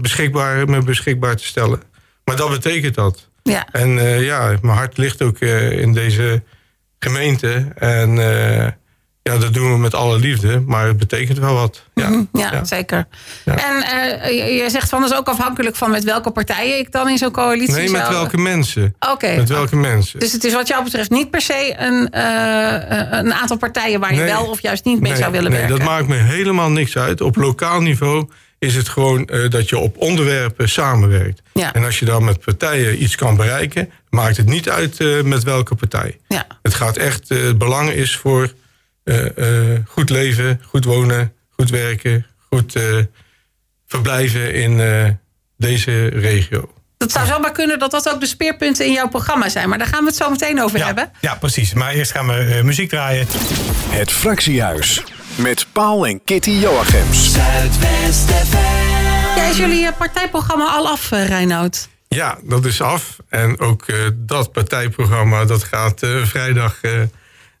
beschikbaar, 0.00 0.68
me 0.68 0.82
beschikbaar 0.82 1.36
te 1.36 1.44
stellen. 1.44 1.82
Maar 2.24 2.36
dat 2.36 2.50
betekent 2.50 2.94
dat. 2.94 3.28
Ja. 3.42 3.66
En 3.72 3.90
ja, 4.20 4.56
mijn 4.62 4.76
hart 4.76 4.96
ligt 4.96 5.22
ook 5.22 5.38
in 5.38 5.92
deze 5.92 6.42
gemeente. 6.98 7.66
En 7.74 8.16
uh, 8.16 8.66
ja, 9.22 9.38
dat 9.38 9.54
doen 9.54 9.72
we 9.72 9.78
met 9.78 9.94
alle 9.94 10.18
liefde, 10.18 10.60
maar 10.60 10.86
het 10.86 10.96
betekent 10.96 11.38
wel 11.38 11.54
wat. 11.54 11.82
Ja, 11.94 12.08
mm 12.08 12.28
-hmm, 12.32 12.40
ja, 12.40 12.52
ja. 12.52 12.64
zeker. 12.64 13.06
Ja. 13.44 13.56
En 13.56 14.34
je 14.34 14.66
zegt 14.70 14.88
van 14.88 15.00
dat 15.00 15.10
is 15.10 15.16
ook 15.16 15.28
afhankelijk 15.28 15.76
van 15.76 15.90
met 15.90 16.04
welke 16.04 16.30
partijen 16.30 16.78
ik 16.78 16.92
dan 16.92 17.08
in 17.08 17.18
zo'n 17.18 17.30
coalitie 17.30 17.74
Nee, 17.74 17.90
met 17.90 18.00
zou... 18.00 18.12
welke 18.12 18.36
mensen. 18.36 18.94
Oké. 19.00 19.12
Okay. 19.12 19.36
Met 19.36 19.48
welke 19.48 19.76
mensen. 19.76 20.20
Dus 20.20 20.32
het 20.32 20.44
is 20.44 20.52
wat 20.52 20.68
jou 20.68 20.84
betreft 20.84 21.10
niet 21.10 21.30
per 21.30 21.40
se 21.40 21.74
een, 21.76 22.18
een 23.18 23.34
aantal 23.34 23.56
partijen 23.56 24.00
waar 24.00 24.14
je 24.14 24.20
nee, 24.20 24.32
wel 24.32 24.44
of 24.44 24.62
juist 24.62 24.84
niet 24.84 25.00
mee 25.00 25.10
nee, 25.10 25.20
zou 25.20 25.32
willen 25.32 25.50
nee, 25.50 25.60
werken. 25.60 25.78
dat 25.78 25.86
maakt 25.86 26.08
me 26.08 26.16
helemaal 26.16 26.70
niks 26.70 26.96
uit. 26.96 27.20
Op 27.20 27.36
lokaal 27.36 27.80
niveau 27.80 28.28
is 28.62 28.74
het 28.74 28.88
gewoon 28.88 29.28
uh, 29.32 29.50
dat 29.50 29.68
je 29.68 29.78
op 29.78 29.96
onderwerpen 29.96 30.68
samenwerkt. 30.68 31.42
Ja. 31.52 31.72
En 31.72 31.84
als 31.84 31.98
je 31.98 32.04
dan 32.04 32.24
met 32.24 32.44
partijen 32.44 33.02
iets 33.02 33.14
kan 33.14 33.36
bereiken, 33.36 33.90
maakt 34.10 34.36
het 34.36 34.46
niet 34.46 34.68
uit 34.68 35.00
uh, 35.00 35.22
met 35.22 35.42
welke 35.42 35.74
partij. 35.74 36.18
Ja. 36.28 36.46
Het 36.62 36.74
gaat 36.74 36.96
echt, 36.96 37.30
uh, 37.30 37.42
het 37.46 37.58
belang 37.58 37.90
is 37.90 38.16
voor 38.16 38.52
goed 39.86 40.10
leven, 40.10 40.60
goed 40.64 40.84
wonen, 40.84 41.32
goed 41.48 41.70
werken, 41.70 42.26
goed 42.48 42.78
verblijven 43.86 44.54
in 44.54 44.76
deze 45.56 46.06
regio. 46.06 46.72
Het 46.98 47.12
zou 47.12 47.26
zomaar 47.26 47.52
kunnen 47.52 47.78
dat 47.78 47.90
dat 47.90 48.08
ook 48.08 48.20
de 48.20 48.26
speerpunten 48.26 48.86
in 48.86 48.92
jouw 48.92 49.08
programma 49.08 49.48
zijn. 49.48 49.68
Maar 49.68 49.78
daar 49.78 49.86
gaan 49.86 50.00
we 50.00 50.06
het 50.06 50.16
zo 50.16 50.30
meteen 50.30 50.62
over 50.62 50.78
ja, 50.78 50.86
hebben. 50.86 51.10
Ja, 51.20 51.34
precies. 51.34 51.74
Maar 51.74 51.92
eerst 51.92 52.12
gaan 52.12 52.26
we 52.26 52.60
muziek 52.64 52.88
draaien. 52.88 53.26
Het 53.88 54.12
Fractiehuis. 54.12 55.02
Met 55.36 55.66
Paul 55.72 56.06
en 56.06 56.24
Kitty 56.24 56.50
Joachims. 56.50 57.34
Ja, 59.36 59.48
is 59.50 59.56
jullie 59.56 59.92
partijprogramma 59.92 60.66
al 60.66 60.88
af, 60.88 61.10
Reinoud? 61.10 61.88
Ja, 62.08 62.38
dat 62.42 62.64
is 62.64 62.80
af. 62.80 63.16
En 63.28 63.60
ook 63.60 63.88
uh, 63.88 63.96
dat 64.14 64.52
partijprogramma 64.52 65.44
dat 65.44 65.62
gaat 65.62 66.02
uh, 66.02 66.24
vrijdag 66.24 66.78
uh, 66.82 66.92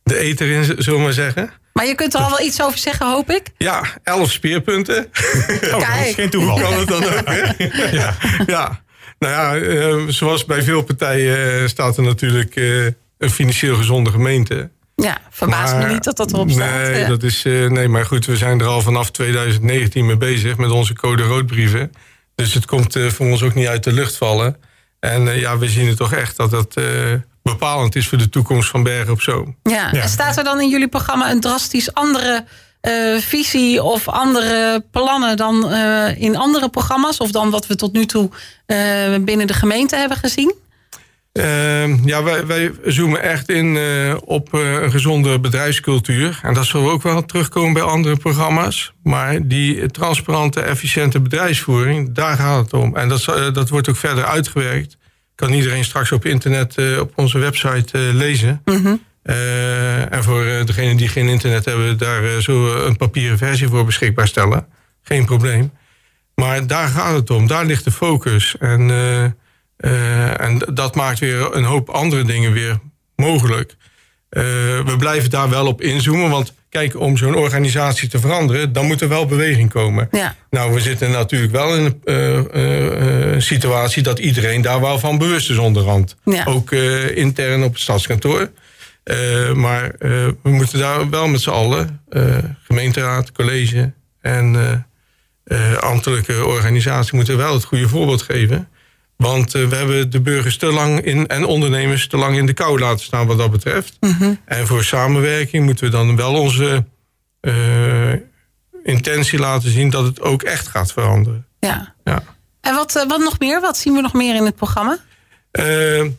de 0.02 0.18
eter 0.18 0.50
in, 0.50 0.64
zullen 0.64 0.98
we 0.98 1.04
maar 1.04 1.12
zeggen. 1.12 1.50
Maar 1.72 1.86
je 1.86 1.94
kunt 1.94 2.14
er 2.14 2.20
al 2.20 2.30
wel 2.30 2.40
iets 2.40 2.62
over 2.62 2.78
zeggen, 2.78 3.06
hoop 3.06 3.30
ik? 3.30 3.42
Ja, 3.58 3.82
elf 4.02 4.30
speerpunten. 4.30 5.06
Oh, 5.62 5.70
dat 5.70 6.06
is 6.06 6.14
geen 6.14 6.30
toeval. 6.30 6.60
Hoe 6.60 6.62
kan 6.62 6.78
het 6.78 6.88
dan 6.88 7.04
ook, 7.04 7.24
hè? 7.24 7.64
ja. 8.00 8.14
ja. 8.46 8.80
Nou 9.18 9.64
ja, 9.64 10.10
zoals 10.12 10.44
bij 10.44 10.62
veel 10.62 10.82
partijen 10.82 11.68
staat 11.68 11.96
er 11.96 12.02
natuurlijk 12.02 12.56
een 13.18 13.30
financieel 13.30 13.76
gezonde 13.76 14.10
gemeente. 14.10 14.70
Ja, 14.94 15.18
verbaast 15.30 15.76
me 15.76 15.86
niet 15.86 16.04
dat 16.04 16.16
dat 16.16 16.32
erop 16.32 16.50
staat. 16.50 16.82
Nee, 16.82 17.00
ja. 17.00 17.08
dat 17.08 17.22
is, 17.22 17.44
uh, 17.44 17.70
nee, 17.70 17.88
maar 17.88 18.06
goed, 18.06 18.26
we 18.26 18.36
zijn 18.36 18.60
er 18.60 18.66
al 18.66 18.80
vanaf 18.80 19.10
2019 19.10 20.06
mee 20.06 20.16
bezig 20.16 20.56
met 20.56 20.70
onze 20.70 20.94
code 20.94 21.22
roodbrieven. 21.22 21.92
Dus 22.34 22.54
het 22.54 22.66
komt 22.66 22.96
uh, 22.96 23.08
voor 23.08 23.26
ons 23.26 23.42
ook 23.42 23.54
niet 23.54 23.66
uit 23.66 23.84
de 23.84 23.92
lucht 23.92 24.16
vallen. 24.16 24.56
En 25.00 25.26
uh, 25.26 25.40
ja, 25.40 25.58
we 25.58 25.68
zien 25.68 25.88
het 25.88 25.96
toch 25.96 26.12
echt 26.12 26.36
dat 26.36 26.50
dat 26.50 26.74
bepalend 27.42 27.96
is 27.96 28.08
voor 28.08 28.18
de 28.18 28.28
toekomst 28.28 28.68
van 28.68 28.82
Bergen 28.82 29.12
op 29.12 29.20
Zoom. 29.20 29.56
Ja. 29.62 29.88
ja. 29.92 30.02
en 30.02 30.08
staat 30.08 30.36
er 30.36 30.44
dan 30.44 30.60
in 30.60 30.68
jullie 30.68 30.88
programma 30.88 31.30
een 31.30 31.40
drastisch 31.40 31.94
andere 31.94 32.44
eh, 32.82 33.16
visie 33.16 33.82
of 33.82 34.08
andere 34.08 34.84
plannen 34.90 35.36
dan 35.36 35.70
eh, 35.70 36.20
in 36.20 36.36
andere 36.36 36.68
programma's? 36.68 37.18
Of 37.18 37.30
dan 37.30 37.50
wat 37.50 37.66
we 37.66 37.76
tot 37.76 37.92
nu 37.92 38.06
toe 38.06 38.30
eh, 38.66 38.76
binnen 39.20 39.46
de 39.46 39.52
gemeente 39.52 39.96
hebben 39.96 40.16
gezien? 40.16 40.54
Ehm, 41.32 41.96
ja, 42.04 42.22
wij, 42.22 42.46
wij 42.46 42.72
zoomen 42.84 43.22
echt 43.22 43.48
in 43.48 43.76
eh, 43.76 44.16
op 44.24 44.54
eh, 44.54 44.82
een 44.82 44.90
gezonde 44.90 45.40
bedrijfscultuur. 45.40 46.40
En 46.42 46.54
dat 46.54 46.64
zullen 46.64 46.86
we 46.86 46.92
ook 46.92 47.02
wel 47.02 47.24
terugkomen 47.24 47.72
bij 47.72 47.82
andere 47.82 48.16
programma's. 48.16 48.92
Maar 49.02 49.48
die 49.48 49.86
transparante, 49.86 50.60
efficiënte 50.60 51.20
bedrijfsvoering, 51.20 52.14
daar 52.14 52.36
gaat 52.36 52.64
het 52.64 52.72
om. 52.72 52.96
En 52.96 53.08
dat, 53.08 53.28
eh, 53.28 53.52
dat 53.52 53.68
wordt 53.68 53.88
ook 53.88 53.96
verder 53.96 54.24
uitgewerkt. 54.24 54.96
Kan 55.34 55.52
iedereen 55.52 55.84
straks 55.84 56.12
op 56.12 56.24
internet, 56.24 56.98
op 57.00 57.12
onze 57.14 57.38
website 57.38 57.98
lezen. 57.98 58.62
Eh, 59.22 60.12
en 60.12 60.24
voor 60.24 60.44
degenen 60.64 60.96
die 60.96 61.08
geen 61.08 61.28
internet 61.28 61.64
hebben, 61.64 61.98
daar 61.98 62.42
zullen 62.42 62.74
we 62.74 62.84
een 62.84 62.96
papieren 62.96 63.38
versie 63.38 63.68
voor 63.68 63.84
beschikbaar 63.84 64.28
stellen. 64.28 64.66
Geen 65.02 65.24
probleem. 65.24 65.72
Maar 66.34 66.66
daar 66.66 66.88
gaat 66.88 67.14
het 67.14 67.30
om. 67.30 67.46
Daar 67.46 67.64
ligt 67.64 67.84
de 67.84 67.90
focus. 67.90 68.56
En, 68.58 68.90
eh, 69.82 70.40
en 70.40 70.58
dat 70.74 70.94
maakt 70.94 71.18
weer 71.18 71.54
een 71.56 71.64
hoop 71.64 71.88
andere 71.88 72.24
dingen 72.24 72.52
weer 72.52 72.78
mogelijk. 73.16 73.76
Eh, 74.28 74.42
we 74.84 74.94
blijven 74.98 75.30
daar 75.30 75.50
wel 75.50 75.66
op 75.66 75.80
inzoomen. 75.80 76.30
Want 76.30 76.54
kijk, 76.68 77.00
om 77.00 77.16
zo'n 77.16 77.34
organisatie 77.34 78.08
te 78.08 78.18
veranderen, 78.18 78.72
dan 78.72 78.86
moet 78.86 79.00
er 79.00 79.08
wel 79.08 79.26
beweging 79.26 79.70
komen. 79.70 80.08
Ja. 80.10 80.34
Nou, 80.50 80.74
we 80.74 80.80
zitten 80.80 81.10
natuurlijk 81.10 81.52
wel 81.52 81.76
in 81.76 82.00
een 82.04 82.50
eh, 82.50 83.40
situatie 83.40 84.02
dat 84.02 84.18
iedereen 84.18 84.62
daar 84.62 84.80
wel 84.80 84.98
van 84.98 85.18
bewust 85.18 85.50
is 85.50 85.58
onderhand. 85.58 86.16
Ja. 86.24 86.44
Ook 86.44 86.72
intern 87.14 87.62
op 87.62 87.72
het 87.72 87.82
stadskantoor. 87.82 88.50
Maar 89.54 89.94
we 89.98 90.50
moeten 90.50 90.78
daar 90.78 91.10
wel 91.10 91.28
met 91.28 91.40
z'n 91.40 91.50
allen, 91.50 92.00
gemeenteraad, 92.64 93.32
college 93.32 93.92
en 94.20 94.86
ambtelijke 95.80 96.46
organisatie, 96.46 97.16
moeten 97.16 97.36
wel 97.36 97.54
het 97.54 97.64
goede 97.64 97.88
voorbeeld 97.88 98.22
geven. 98.22 98.68
Want 99.22 99.54
eh, 99.54 99.68
we 99.68 99.76
hebben 99.76 100.10
de 100.10 100.20
burgers 100.20 100.56
te 100.56 100.66
lang 100.66 101.00
in, 101.00 101.26
en 101.26 101.44
ondernemers 101.44 102.06
te 102.06 102.16
lang 102.16 102.36
in 102.36 102.46
de 102.46 102.52
kou 102.52 102.78
laten 102.78 103.04
staan 103.04 103.26
wat 103.26 103.38
dat 103.38 103.50
betreft. 103.50 103.98
En 104.44 104.66
voor 104.66 104.84
samenwerking 104.84 105.64
moeten 105.64 105.84
we 105.84 105.90
dan 105.90 106.16
wel 106.16 106.34
onze 106.34 106.84
eh, 107.40 108.12
intentie 108.84 109.38
laten 109.38 109.70
zien 109.70 109.90
dat 109.90 110.04
het 110.04 110.20
ook 110.20 110.42
echt 110.42 110.68
gaat 110.68 110.92
veranderen. 110.92 111.46
Ja. 111.60 111.94
Ja. 112.04 112.22
En 112.60 112.74
wat, 112.74 112.96
eh, 112.96 113.08
wat 113.08 113.18
nog 113.18 113.38
meer? 113.38 113.60
Wat 113.60 113.76
zien 113.76 113.94
we 113.94 114.00
nog 114.00 114.12
meer 114.12 114.34
in 114.34 114.44
het 114.44 114.56
programma? 114.56 114.98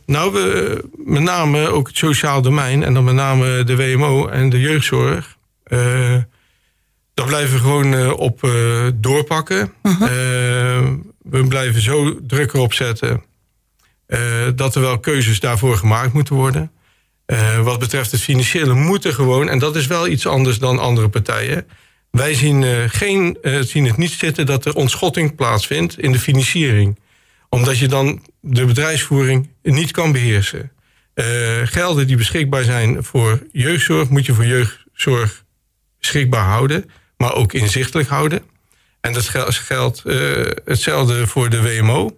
Nou, 0.06 0.32
we, 0.32 0.84
met 0.96 1.22
name 1.22 1.68
ook 1.68 1.86
het 1.86 1.96
sociaal 1.96 2.42
domein 2.42 2.82
en 2.82 2.94
dan 2.94 3.04
met 3.04 3.14
name 3.14 3.64
de 3.64 3.76
WMO 3.76 4.26
en 4.28 4.48
de 4.48 4.60
jeugdzorg. 4.60 5.36
eh 5.64 6.16
daar 7.14 7.26
blijven 7.26 7.54
we 7.54 7.60
gewoon 7.60 8.14
op 8.14 8.40
doorpakken. 8.94 9.72
Eh, 9.82 10.90
we 11.24 11.46
blijven 11.46 11.80
zo 11.80 12.18
druk 12.26 12.52
erop 12.52 12.72
zetten 12.72 13.22
eh, 14.06 14.20
dat 14.54 14.74
er 14.74 14.80
wel 14.80 14.98
keuzes 14.98 15.40
daarvoor 15.40 15.76
gemaakt 15.76 16.12
moeten 16.12 16.34
worden. 16.34 16.70
Eh, 17.26 17.60
wat 17.60 17.78
betreft 17.78 18.10
het 18.10 18.20
financiële 18.20 18.74
moeten 18.74 19.14
gewoon, 19.14 19.48
en 19.48 19.58
dat 19.58 19.76
is 19.76 19.86
wel 19.86 20.08
iets 20.08 20.26
anders 20.26 20.58
dan 20.58 20.78
andere 20.78 21.08
partijen. 21.08 21.66
Wij 22.10 22.34
zien, 22.34 22.62
eh, 22.62 22.82
geen, 22.86 23.38
zien 23.60 23.86
het 23.86 23.96
niet 23.96 24.12
zitten 24.12 24.46
dat 24.46 24.64
er 24.64 24.74
ontschotting 24.74 25.34
plaatsvindt 25.34 25.98
in 25.98 26.12
de 26.12 26.18
financiering 26.18 26.98
omdat 27.54 27.78
je 27.78 27.88
dan 27.88 28.22
de 28.40 28.64
bedrijfsvoering 28.64 29.48
niet 29.62 29.90
kan 29.90 30.12
beheersen. 30.12 30.72
Eh, 31.14 31.26
gelden 31.64 32.06
die 32.06 32.16
beschikbaar 32.16 32.64
zijn 32.64 33.04
voor 33.04 33.46
jeugdzorg, 33.52 34.08
moet 34.08 34.26
je 34.26 34.34
voor 34.34 34.46
jeugdzorg 34.46 35.44
beschikbaar 36.00 36.44
houden, 36.44 36.90
maar 37.16 37.34
ook 37.34 37.52
inzichtelijk 37.52 38.08
houden. 38.08 38.42
En 39.04 39.12
dat 39.12 39.28
gel- 39.28 39.46
geldt 39.50 40.02
eh, 40.04 40.16
hetzelfde 40.64 41.26
voor 41.26 41.48
de 41.50 41.62
WMO. 41.62 42.16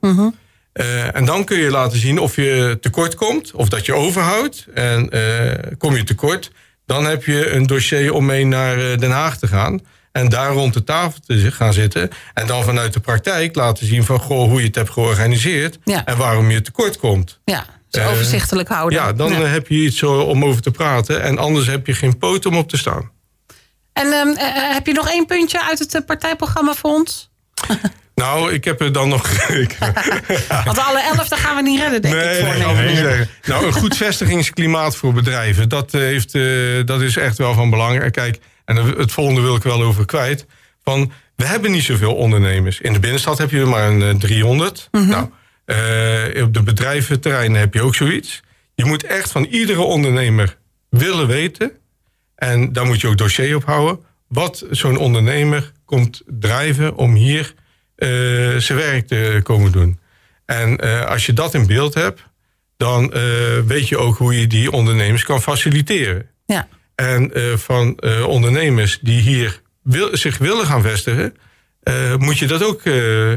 Eh, 0.73 1.17
en 1.17 1.25
dan 1.25 1.45
kun 1.45 1.59
je 1.59 1.71
laten 1.71 1.99
zien 1.99 2.19
of 2.19 2.37
je 2.37 2.79
tekort 2.81 3.15
komt, 3.15 3.53
of 3.53 3.69
dat 3.69 3.87
je 3.87 3.95
overhoudt. 3.95 4.67
En 4.75 5.11
eh, 5.11 5.73
kom 5.79 5.97
je 5.97 6.05
tekort, 6.05 6.51
dan 6.87 7.05
heb 7.05 7.25
je 7.25 7.51
een 7.51 7.67
dossier 7.67 8.13
om 8.13 8.25
mee 8.27 8.47
naar 8.47 8.99
Den 8.99 9.11
Haag 9.11 9.39
te 9.39 9.47
gaan. 9.47 9.81
En 10.13 10.29
daar 10.29 10.53
rond 10.53 10.75
de 10.75 10.85
tafel 10.85 11.21
te 11.27 11.51
gaan 11.53 11.73
zitten. 11.73 12.11
En 12.35 12.47
dan 12.47 12.63
vanuit 12.65 12.93
de 12.93 13.01
praktijk 13.01 13.55
laten 13.55 13.87
zien 13.87 14.05
van 14.05 14.19
goh, 14.21 14.49
hoe 14.49 14.61
je 14.61 14.67
het 14.67 14.75
hebt 14.75 14.91
georganiseerd. 14.91 15.79
Ja. 15.85 16.05
En 16.05 16.17
waarom 16.17 16.51
je 16.51 16.61
tekort 16.63 16.99
komt. 16.99 17.41
Ja, 17.45 17.67
dus 17.91 18.03
Eh, 18.03 18.11
overzichtelijk 18.11 18.69
houden. 18.69 18.99
Ja, 18.99 19.13
dan 19.13 19.33
heb 19.33 19.69
je 19.69 19.75
iets 19.77 19.99
zo 19.99 20.21
om 20.21 20.45
over 20.45 20.63
te 20.63 20.71
praten. 20.71 21.23
En 21.23 21.39
anders 21.39 21.67
heb 21.67 21.87
je 21.87 21.95
geen 21.95 22.19
poot 22.19 22.47
om 22.47 22.57
op 22.57 22.69
te 22.69 22.77
staan. 22.77 23.11
En 23.97 24.13
ehm, 24.13 24.29
eh, 24.29 24.47
eh, 24.47 24.73
heb 24.73 24.87
je 24.87 24.93
nog 24.93 25.11
één 25.11 25.27
puntje 25.27 25.65
uit 25.65 25.79
het 25.79 25.95
eh, 25.95 26.01
partijprogramma 26.07 26.75
voor 26.75 26.91
ons? 26.91 27.31
Nou, 28.15 28.53
ik 28.53 28.65
heb 28.65 28.81
er 28.81 28.93
dan 28.93 29.09
nog. 29.09 29.29
Want 30.65 30.79
alle 30.79 31.01
elf, 31.01 31.29
daar 31.29 31.39
gaan 31.39 31.57
we 31.57 31.63
niet 31.63 31.81
redden, 31.81 32.03
denk 32.03 32.15
ik. 32.15 32.21
Nee, 32.21 32.39
ik 32.39 32.89
niet 32.89 32.97
zeggen. 32.97 33.29
Nou, 33.45 33.67
een 33.67 33.73
goed 33.73 33.97
vestigingsklimaat 33.97 34.97
voor 34.97 35.13
bedrijven, 35.13 35.69
dat, 35.69 35.93
heeft, 35.93 36.33
dat 36.87 37.01
is 37.01 37.17
echt 37.17 37.39
wel 37.39 37.55
van 37.55 37.71
belang. 37.71 38.01
En 38.01 38.11
Kijk, 38.11 38.39
en 38.65 38.77
het 38.77 39.13
volgende 39.13 39.41
wil 39.41 39.57
ik 39.57 39.63
wel 39.63 39.83
over 39.83 40.07
kwijt. 40.07 40.47
Van, 40.85 41.13
we 41.37 41.45
hebben 41.45 41.71
niet 41.71 41.83
zoveel 41.83 42.15
ondernemers. 42.15 42.81
In 42.81 42.93
de 42.93 43.01
binnenstad 43.01 43.39
heb 43.39 43.51
je 43.51 43.61
er 43.61 43.69
maar 43.69 43.89
een 43.89 44.03
eh, 44.03 44.15
300. 44.15 44.89
Nou, 44.91 45.31
eh, 45.65 46.43
op 46.43 46.55
de 46.55 46.63
bedrijventerreinen 46.63 47.61
heb 47.61 47.75
je 47.75 47.83
ook 47.83 47.95
zoiets. 47.95 48.43
Je 48.75 48.85
moet 48.85 49.05
echt 49.05 49.31
van 49.31 49.45
iedere 49.45 49.81
ondernemer 49.81 50.57
willen 50.91 51.27
weten. 51.27 51.73
En 52.37 52.73
daar 52.73 52.87
moet 52.87 53.01
je 53.01 53.09
ook 53.09 53.19
dossier 53.19 53.57
op 53.57 53.65
houden. 53.65 54.05
Wat 54.29 54.65
zo'n 54.71 54.97
ondernemer 54.97 55.73
komt 55.85 56.23
drijven 56.27 56.97
om 56.97 57.15
hier 57.15 57.55
eh, 57.97 58.09
zijn 58.57 58.79
werk 58.79 59.07
te 59.07 59.41
komen 59.43 59.73
doen. 59.73 59.99
En 60.47 60.79
eh, 60.79 61.05
als 61.05 61.27
je 61.27 61.33
dat 61.33 61.55
in 61.55 61.67
beeld 61.67 61.95
hebt, 61.95 62.23
dan 62.77 63.13
eh, 63.13 63.23
weet 63.67 63.89
je 63.89 63.99
ook 63.99 64.19
hoe 64.19 64.41
je 64.41 64.47
die 64.47 64.71
ondernemers 64.71 65.25
kan 65.25 65.43
faciliteren. 65.43 66.29
Ja. 66.47 66.69
En 66.95 67.31
van 67.59 68.03
ondernemers 68.27 68.99
die 69.03 69.21
hier 69.21 69.61
wil, 69.83 70.17
zich 70.17 70.39
willen 70.39 70.67
gaan 70.67 70.83
vestigen, 70.83 71.35
moet 72.19 72.39
je 72.39 72.47
dat 72.47 72.63
ook 72.63 72.85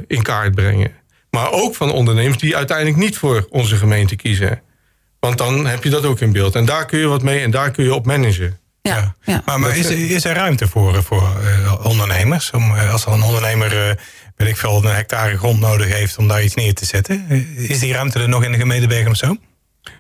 in 0.08 0.22
kaart 0.22 0.56
brengen. 0.56 0.92
Maar 1.30 1.52
ook 1.52 1.76
van 1.76 1.92
ondernemers 1.92 2.38
die 2.38 2.56
uiteindelijk 2.56 2.98
niet 2.98 3.18
voor 3.18 3.48
onze 3.50 3.76
gemeente 3.76 4.16
kiezen. 4.16 4.62
Want 5.20 5.38
dan 5.38 5.66
heb 5.66 5.84
je 5.84 5.90
dat 5.90 6.06
ook 6.06 6.20
in 6.20 6.32
beeld. 6.32 6.56
En 6.56 6.66
daar 6.66 6.86
kun 6.86 7.00
je 7.00 7.08
wat 7.08 7.24
mee 7.24 7.40
en 7.40 7.52
daar 7.52 7.72
kun 7.72 7.84
je 7.84 7.94
op 7.94 8.06
managen. 8.06 8.60
Ja. 8.82 9.16
Ja. 9.24 9.42
Maar, 9.46 9.60
maar 9.60 9.78
is, 9.78 9.90
is 9.90 10.26
er 10.26 10.36
ruimte 10.36 10.68
voor, 10.68 11.04
voor 11.04 11.30
eh, 11.44 11.86
ondernemers? 11.86 12.52
Om, 12.52 12.76
eh, 12.76 12.92
als 12.92 13.06
er 13.06 13.12
een 13.12 13.22
ondernemer, 13.22 13.90
eh, 13.90 13.96
weet 14.36 14.48
ik 14.48 14.58
veel, 14.58 14.86
een 14.86 14.96
hectare 14.96 15.38
grond 15.38 15.60
nodig 15.60 15.88
heeft 15.94 16.18
om 16.18 16.28
daar 16.28 16.44
iets 16.44 16.56
neer 16.56 16.74
te 16.74 16.86
zetten. 16.86 17.26
Is 17.56 17.80
die 17.80 17.94
ruimte 17.94 18.20
er 18.20 18.30
nog 18.30 18.44
in 18.44 18.52
de 18.52 18.58
gemeente 18.58 18.88
Bergen 18.88 19.12
of 19.12 19.18
zo? 19.18 19.36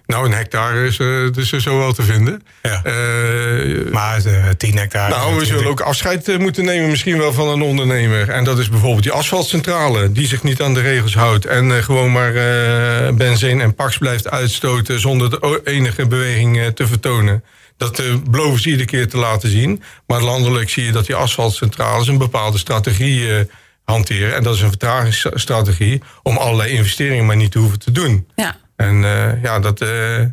Nou, 0.06 0.26
een 0.26 0.34
hectare 0.34 0.86
is, 0.86 1.00
eh, 1.00 1.08
dus 1.32 1.52
er 1.52 1.62
zo 1.62 1.78
wel 1.78 1.94
te 1.94 2.04
vinden. 2.04 2.44
Ja. 2.62 2.84
Eh, 2.84 3.92
Maar 3.92 4.26
eh, 4.26 4.50
10 4.58 4.78
hectare. 4.78 5.14
Nou, 5.16 5.36
we 5.40 5.46
zullen 5.46 5.66
ook 5.66 5.82
afscheid 5.82 6.38
moeten 6.38 6.66
nemen 6.66 6.90
misschien 6.90 7.18
wel 7.18 7.34
van 7.34 7.48
een 7.48 7.62
ondernemer. 7.62 8.30
En 8.30 8.44
dat 8.44 8.60
is 8.60 8.70
bijvoorbeeld 8.70 9.04
die 9.04 9.12
asfaltcentrale... 9.12 10.12
die 10.12 10.28
zich 10.28 10.44
niet 10.44 10.62
aan 10.62 10.74
de 10.74 10.82
regels 10.82 11.16
houdt... 11.16 11.46
en 11.46 11.72
eh, 11.76 11.84
gewoon 11.84 12.12
maar 12.12 12.36
eh 12.36 13.14
benzine 13.14 13.64
en 13.64 13.76
pax 13.76 13.98
blijft 13.98 14.30
uitstoten... 14.30 15.00
zonder 15.00 15.60
enige 15.64 16.06
beweging 16.08 16.60
eh, 16.60 16.68
te 16.68 16.88
vertonen. 16.88 17.44
Dat 17.80 18.00
eh, 18.00 18.06
beloven 18.30 18.62
ze 18.62 18.70
iedere 18.70 18.86
keer 18.86 19.08
te 19.08 19.18
laten 19.18 19.50
zien. 19.50 19.84
Maar 20.08 20.22
landelijk 20.22 20.70
zie 20.70 20.86
je 20.86 20.92
dat 20.92 21.06
die 21.06 21.16
asfaltcentrales... 21.16 22.08
een 22.08 22.18
bepaalde 22.18 22.58
strategie 22.58 23.36
eh, 23.36 23.46
hanteren. 23.84 24.36
En 24.36 24.44
dat 24.44 24.56
is 24.56 24.62
een 24.62 24.70
vertragingsstrategie... 24.70 26.02
om 26.24 26.38
allerlei 26.38 26.72
investeringen 26.72 27.26
maar 27.26 27.36
niet 27.36 27.52
te 27.52 27.60
hoeven 27.60 27.80
te 27.80 27.92
doen. 27.92 28.28
Ja. 28.36 28.56
En 28.76 29.04
eh, 29.04 29.44
ja, 29.44 29.60
dat, 29.60 29.80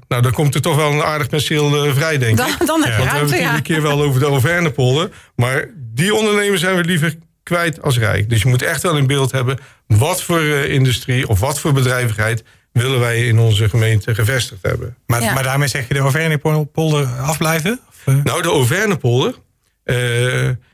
nou, 0.08 0.22
dan 0.22 0.32
komt 0.32 0.54
er 0.54 0.60
toch 0.60 0.76
wel 0.76 0.92
een 0.92 1.02
aardig 1.02 1.28
penseel 1.28 1.86
eh, 1.86 1.94
vrij, 1.94 2.18
denk 2.18 2.30
ik. 2.30 2.36
Dan, 2.36 2.66
dan 2.66 2.84
heb 2.84 2.92
je 2.92 2.98
Want 2.98 3.10
we 3.10 3.16
hebben 3.16 3.30
het 3.30 3.40
ja. 3.40 3.44
iedere 3.44 3.62
keer 3.62 3.82
wel 3.82 4.02
over 4.02 4.20
de 4.20 4.26
Auvernepolder. 4.26 5.10
Maar 5.36 5.68
die 5.76 6.14
ondernemers 6.14 6.60
zijn 6.60 6.76
we 6.76 6.84
liever 6.84 7.14
kwijt 7.42 7.82
als 7.82 7.98
rijk. 7.98 8.30
Dus 8.30 8.42
je 8.42 8.48
moet 8.48 8.62
echt 8.62 8.82
wel 8.82 8.96
in 8.96 9.06
beeld 9.06 9.32
hebben... 9.32 9.58
wat 9.86 10.22
voor 10.22 10.40
industrie 10.44 11.28
of 11.28 11.40
wat 11.40 11.60
voor 11.60 11.72
bedrijvigheid... 11.72 12.44
willen 12.82 13.00
wij 13.00 13.26
in 13.26 13.38
onze 13.38 13.68
gemeente 13.68 14.14
gevestigd 14.14 14.62
hebben. 14.62 14.96
Maar, 15.06 15.22
Ja. 15.22 15.32
maar 15.34 15.42
daarmee 15.42 15.68
zeg 15.68 15.88
je 15.88 15.94
de 15.94 16.00
Auvergne-polder 16.00 17.06
afblijven? 17.06 17.80
Of, 17.88 18.02
eh? 18.04 18.14
Nou, 18.24 18.42
de 18.42 18.48
Auvernepolder... 18.48 19.34
eh, 19.84 19.96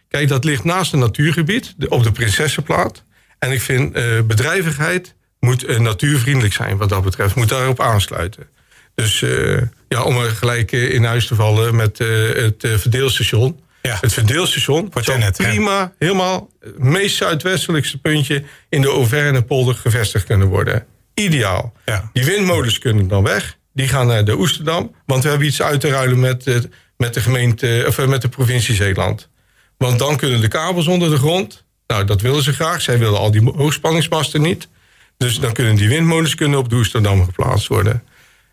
kijk, 0.09 0.28
dat 0.28 0.44
ligt 0.44 0.64
naast 0.64 0.92
een 0.92 0.99
natuurgebied... 0.99 1.75
op 1.88 2.02
de 2.02 2.12
Prinsessenplaat. 2.12 3.04
En 3.38 3.52
ik 3.52 3.61
vind 3.61 3.94
eh, 3.94 4.04
bedrijvigheid 4.25 5.14
moet 5.40 5.78
natuurvriendelijk 5.78 6.54
zijn 6.54 6.76
wat 6.76 6.88
dat 6.88 7.02
betreft. 7.04 7.35
Moet 7.35 7.49
daarop 7.49 7.80
aansluiten. 7.80 8.49
Dus 8.94 9.23
eh, 9.23 9.62
ja, 9.88 10.02
om 10.02 10.16
er 10.18 10.30
gelijk 10.30 10.73
in 10.73 11.04
huis 11.04 11.26
te 11.26 11.35
vallen 11.35 11.76
met 11.76 12.00
eh, 12.00 12.09
het 12.35 12.66
verdeelstation... 12.80 13.61
Ja. 13.82 13.99
Het 14.00 14.12
verdeelstation 14.12 14.92
zou 15.00 15.18
ja. 15.21 15.30
prima, 15.30 15.92
helemaal 15.99 16.50
het 16.61 16.78
meest 16.78 17.16
zuidwestelijkste 17.16 17.99
puntje 17.99 18.42
in 18.68 18.80
de 18.80 18.88
Auvernepolder 18.88 19.75
gevestigd 19.75 20.26
kunnen 20.26 20.47
worden. 20.47 20.87
Ideaal. 21.14 21.73
Ja. 21.85 22.11
Die 22.12 22.25
windmolens 22.25 22.78
kunnen 22.78 23.09
dan 23.09 23.23
weg. 23.23 23.59
Die 23.73 23.88
gaan 23.88 24.07
naar 24.07 24.25
de 24.25 24.38
Oesterdam. 24.38 24.95
Want 25.07 25.23
we 25.23 25.28
hebben 25.28 25.47
iets 25.47 25.62
uit 25.62 25.81
te 25.81 25.88
ruilen 25.88 26.21
met, 26.21 26.47
eh, 26.47 26.57
met 26.97 27.14
de 27.14 27.21
gemeente 27.21 27.85
of 27.87 27.99
eh, 27.99 28.07
met 28.07 28.23
de 28.23 28.28
provincie 28.28 28.75
Zeeland. 28.75 29.28
Want 29.76 29.99
dan 29.99 30.16
kunnen 30.16 30.40
de 30.40 30.49
kabels 30.49 30.87
onder 30.87 31.11
de 31.11 31.16
grond. 31.16 31.64
Nou, 31.87 32.04
dat 32.04 32.21
willen 32.21 32.42
ze 32.42 32.52
graag. 32.52 32.83
Zij 32.83 32.99
willen 32.99 33.19
al 33.19 33.31
die 33.31 33.42
hoogspanningsmasten 33.42 34.40
niet. 34.40 34.69
Dus 35.16 35.40
dan 35.40 35.52
kunnen 35.52 35.76
die 35.76 35.88
windmolens 35.88 36.35
kunnen 36.35 36.59
op 36.59 36.69
Doesterdam 36.69 37.25
geplaatst 37.25 37.66
worden. 37.66 38.02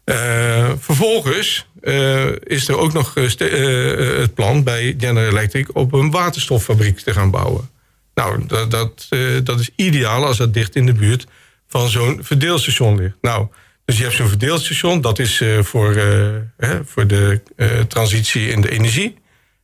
Uh, 0.06 0.72
vervolgens 0.80 1.68
uh, 1.82 2.25
is 2.44 2.68
er 2.68 2.78
ook 2.78 2.94
nog 2.94 3.16
uh, 3.18 3.30
het 4.20 4.34
plan 4.34 4.63
bij 4.63 4.96
General 4.98 5.30
Electric 5.30 5.75
op 5.75 5.94
een 5.94 6.12
waterstoffabriek 6.12 7.00
te 7.00 7.13
gaan 7.13 7.32
bouwen. 7.32 7.70
Nou, 8.13 8.46
dat, 8.48 8.72
dat, 8.72 9.08
dat 9.44 9.60
is 9.60 9.70
ideaal 9.75 10.25
als 10.25 10.38
dat 10.38 10.54
dicht 10.54 10.75
in 10.75 10.86
de 10.86 10.94
buurt 10.94 11.28
van 11.69 11.89
zo'n 11.89 12.19
verdeelstation 12.21 12.95
ligt. 12.95 13.15
Nou, 13.21 13.47
dus 13.85 13.97
je 13.97 14.03
hebt 14.03 14.15
zo'n 14.15 14.27
verdeelstation, 14.27 15.01
dat 15.01 15.19
is 15.19 15.43
voor, 15.59 16.01
voor 16.85 17.07
de 17.07 17.41
transitie 17.88 18.49
in 18.49 18.61
de 18.61 18.69
energie. 18.69 19.17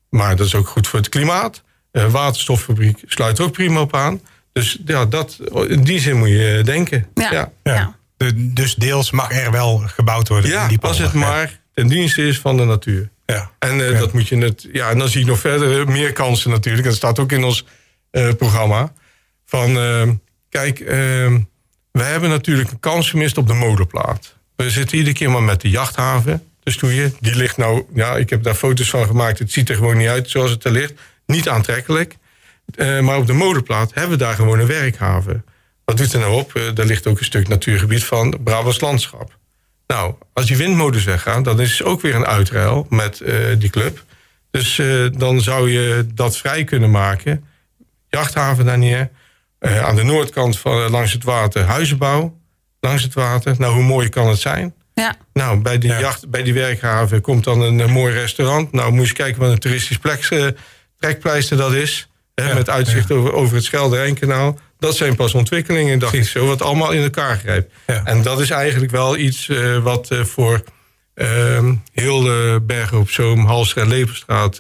Maar 0.10 0.36
dat 0.36 0.46
is 0.46 0.56
ook 0.56 0.68
goed 0.68 0.88
voor 0.88 1.00
het 1.00 1.10
klimaat. 1.10 1.64
waterstoffabriek 1.92 3.04
sluit 3.06 3.40
ook 3.40 3.52
prima 3.52 3.82
op 3.82 3.96
aan. 3.96 4.22
Dus 4.54 4.78
ja, 4.86 5.06
dat, 5.06 5.40
in 5.68 5.84
die 5.84 6.00
zin 6.00 6.18
moet 6.18 6.30
je 6.30 6.62
denken. 6.64 7.08
ja. 7.14 7.52
ja 7.64 7.96
dus 8.34 8.76
deels 8.76 9.12
mag 9.12 9.32
er 9.32 9.52
wel 9.52 9.78
gebouwd 9.78 10.28
worden 10.28 10.50
ja, 10.50 10.64
in 10.64 10.70
die 10.70 10.80
als 10.82 10.98
het 10.98 11.14
maar 11.14 11.60
ten 11.74 11.88
dienste 11.88 12.28
is 12.28 12.40
van 12.40 12.58
de 12.58 12.64
natuur. 12.64 13.10
Ja. 13.26 13.52
En 13.60 13.80
uh, 13.80 14.00
dat 14.00 14.14
moet 14.14 14.28
je 14.28 14.36
net. 14.36 14.68
Ja, 14.72 14.90
en 14.90 14.98
dan 14.98 15.10
zie 15.10 15.22
ik 15.22 15.28
nog 15.28 15.40
verder 15.40 15.80
eh, 15.80 15.88
meer 15.88 16.14
kansen 16.14 16.50
natuurlijk. 16.50 16.86
Dat 16.88 16.96
staat 16.96 17.20
ook 17.20 17.32
in 17.32 17.44
ons 17.44 17.66
uh, 18.12 18.34
programma. 18.34 18.94
Van 19.46 19.78
uh, 19.78 20.10
kijk, 20.50 20.80
we 21.96 22.04
hebben 22.04 22.30
natuurlijk 22.30 22.72
een 22.72 22.80
kans 22.80 23.10
gemist 23.10 23.38
op 23.38 23.48
de 23.48 23.54
modeplaat. 23.54 24.36
We 24.56 24.70
zitten 24.70 24.98
iedere 24.98 25.16
keer 25.16 25.32
maar 25.32 25.44
met 25.44 25.62
de 25.62 25.70
jachthaven. 25.70 26.44
De 26.64 26.72
stoeien. 26.72 27.16
Die 27.20 27.36
ligt 27.36 27.58
nou, 27.58 27.84
ja, 27.94 28.16
ik 28.16 28.30
heb 28.30 28.44
daar 28.44 28.56
foto's 28.56 28.90
van 28.90 29.06
gemaakt. 29.06 29.40
Het 29.40 29.52
ziet 29.52 29.70
er 29.70 29.76
gewoon 29.76 29.98
niet 29.98 30.08
uit 30.08 30.30
zoals 30.30 30.52
het 30.52 30.64
er 30.64 30.72
ligt. 30.72 30.94
Niet 31.26 31.50
aantrekkelijk. 31.50 32.18
maar 32.78 33.18
op 33.18 33.28
de 33.28 33.34
modeplaat 33.34 33.94
hebben 33.94 34.18
we 34.18 34.24
daar 34.24 34.36
gewoon 34.36 34.60
een 34.60 34.68
werkhaven. 34.68 35.46
Wat 35.86 35.98
doet 35.98 36.14
er 36.14 36.20
nou 36.20 36.34
op? 36.34 36.56
Uh, 36.56 36.64
daar 36.74 36.86
ligt 36.86 37.08
ook 37.08 37.20
een 37.20 37.26
stuk 37.26 37.48
natuurgebied 37.48 38.04
van 38.04 38.38
Brabants 38.44 38.82
landschap. 38.82 39.38
Nou, 39.88 40.16
als 40.34 40.46
die 40.46 40.58
windmolens 40.58 41.04
weggaan, 41.04 41.44
dan 41.44 41.62
is 41.62 41.78
het 41.78 41.88
ook 41.88 42.02
weer 42.02 42.16
een 42.16 42.26
uitruil 42.26 42.86
met 42.90 43.20
uh, 43.20 43.36
die 43.58 43.70
club. 43.70 44.04
Dus 44.52 44.82
dan 45.18 45.42
zou 45.42 45.72
je 45.72 46.08
dat 46.14 46.38
vrij 46.38 46.64
kunnen 46.64 46.92
maken. 46.92 47.46
Jachthaven 48.10 48.66
daar 48.66 48.78
neer. 48.78 49.10
Aan 49.66 49.96
de 49.96 50.04
noordkant 50.04 50.60
van, 50.60 50.90
langs 50.90 51.14
het 51.14 51.24
water 51.24 51.64
huizenbouw. 51.64 52.38
Langs 52.80 53.04
het 53.04 53.14
water. 53.14 53.56
Nou, 53.58 53.74
hoe 53.74 53.84
mooi 53.84 54.10
kan 54.10 54.28
het 54.28 54.40
zijn? 54.40 54.74
Ja. 54.94 55.16
Nou, 55.34 55.62
bij 55.62 55.78
die, 55.78 55.90
ja. 55.90 56.00
jacht, 56.00 56.30
bij 56.30 56.44
die 56.44 56.54
werkhaven 56.54 57.22
komt 57.22 57.44
dan 57.44 57.62
een, 57.62 57.80
een, 57.80 57.92
mooi 57.92 58.14
restaurant. 58.14 58.72
Nou, 58.72 58.92
moet 58.92 59.08
je 59.08 59.14
kijken 59.14 59.42
wat 59.42 59.52
een 59.52 59.60
toeristisch 59.60 59.98
plek, 59.98 60.30
trekpleister 61.00 61.58
dat 61.58 61.74
is. 61.74 62.10
Hè, 62.36 62.48
ja. 62.48 62.54
Met 62.54 62.70
uitzicht 62.70 63.12
over, 63.12 63.34
over 63.34 63.56
het 63.56 63.64
Schelde-Rijnkanaal 63.64 64.58
dat 64.80 64.96
zijn 64.96 65.16
pas 65.16 65.34
ontwikkelingen, 65.34 66.00
dacht 66.00 66.14
ik 66.14 66.24
zo, 66.24 66.46
wat 66.46 66.62
allemaal 66.62 66.92
in 66.92 67.04
elkaar 67.04 67.38
grijpt. 67.38 67.74
Ja. 67.88 68.02
En 68.04 68.22
dat 68.22 68.40
is 68.40 68.50
eigenlijk 68.50 68.92
wel 68.92 69.18
iets 69.18 69.48
uh, 69.48 69.78
wat 69.78 70.12
uh, 70.12 70.24
voor 70.24 70.64
uh, 71.16 71.72
heel 71.92 72.22
de 72.22 72.62
Bergen 72.64 73.00
op 73.00 73.10
Zoom, 73.10 73.46
Halster 73.46 73.82
en 73.82 73.88
Leverstraat 73.88 74.58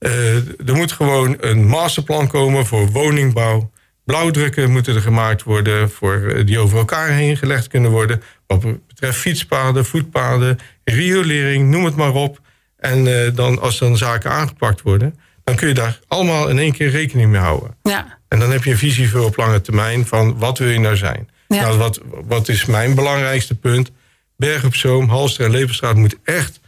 uh, 0.00 0.10
geldt. 0.10 0.68
er 0.68 0.74
moet 0.74 0.92
gewoon 0.92 1.36
een 1.40 1.66
masterplan 1.66 2.28
komen 2.28 2.66
voor 2.66 2.90
woningbouw. 2.90 3.70
Blauwdrukken 4.04 4.70
moeten 4.70 4.94
er 4.94 5.00
gemaakt 5.00 5.42
worden 5.42 5.90
voor, 5.90 6.42
die 6.44 6.58
over 6.58 6.78
elkaar 6.78 7.08
heen 7.08 7.36
gelegd 7.36 7.68
kunnen 7.68 7.90
worden. 7.90 8.22
Wat 8.46 8.86
betreft 8.86 9.18
fietspaden, 9.18 9.84
voetpaden, 9.84 10.58
riolering, 10.84 11.70
noem 11.70 11.84
het 11.84 11.96
maar 11.96 12.14
op. 12.14 12.40
En 12.76 13.32
dan, 13.34 13.60
als 13.60 13.78
dan 13.78 13.96
zaken 13.96 14.30
aangepakt 14.30 14.82
worden, 14.82 15.18
dan 15.44 15.56
kun 15.56 15.68
je 15.68 15.74
daar 15.74 15.98
allemaal 16.06 16.48
in 16.48 16.58
één 16.58 16.72
keer 16.72 16.90
rekening 16.90 17.30
mee 17.30 17.40
houden. 17.40 17.76
Ja. 17.82 18.18
En 18.28 18.38
dan 18.38 18.50
heb 18.50 18.64
je 18.64 18.70
een 18.70 18.78
visie 18.78 19.10
voor 19.10 19.24
op 19.24 19.36
lange 19.36 19.60
termijn 19.60 20.06
van 20.06 20.38
wat 20.38 20.58
wil 20.58 20.68
je 20.68 20.80
nou 20.80 20.96
zijn. 20.96 21.28
Ja. 21.48 21.60
Nou, 21.60 21.78
wat, 21.78 22.00
wat 22.26 22.48
is 22.48 22.64
mijn 22.64 22.94
belangrijkste 22.94 23.54
punt? 23.54 23.90
Berg 24.36 24.64
op 24.64 24.74
Zoom, 24.74 25.08
Halster 25.08 25.44
en 25.44 25.50
Leverstraat 25.50 25.96
moet 25.96 26.16
echt 26.24 26.60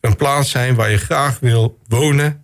een 0.00 0.16
plaats 0.16 0.50
zijn 0.50 0.74
waar 0.74 0.90
je 0.90 0.98
graag 0.98 1.38
wil 1.38 1.78
wonen, 1.88 2.41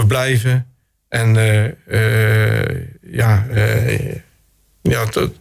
verblijven 0.00 0.66
en 1.08 1.34
uh, 1.36 1.64
uh, 1.64 2.84
ja, 3.00 3.46
uh, 3.50 4.14
ja 4.82 5.04
tot, 5.04 5.32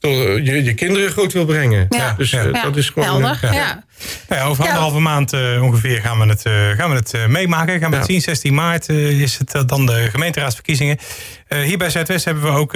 je, 0.00 0.64
je 0.64 0.74
kinderen 0.74 1.10
groot 1.10 1.32
wil 1.32 1.44
brengen. 1.44 1.86
Ja. 1.88 2.14
Dus 2.16 2.30
ja. 2.30 2.62
dat 2.62 2.76
is 2.76 2.90
gewoon. 2.90 3.08
Helder, 3.08 3.38
ja. 3.42 3.52
ja. 3.52 3.84
Ja, 4.28 4.44
over 4.44 4.64
anderhalve 4.64 4.98
maand 4.98 5.32
uh, 5.32 5.62
ongeveer 5.62 6.00
gaan 6.00 6.18
we 6.18 6.26
het, 6.26 6.46
uh, 6.46 6.70
gaan 6.70 6.90
we 6.90 6.96
het 6.96 7.14
uh, 7.14 7.26
meemaken. 7.26 7.80
Gaan 7.80 7.90
we 7.90 7.96
het 7.96 8.06
zien. 8.06 8.20
16 8.20 8.54
maart 8.54 8.88
is 8.88 9.38
het 9.38 9.68
dan 9.68 9.86
de 9.86 10.08
gemeenteraadsverkiezingen. 10.10 10.98
hier 11.48 11.78
bij 11.78 11.90
Zuidwest 11.90 12.24
hebben 12.24 12.42
we 12.42 12.50
ook 12.50 12.72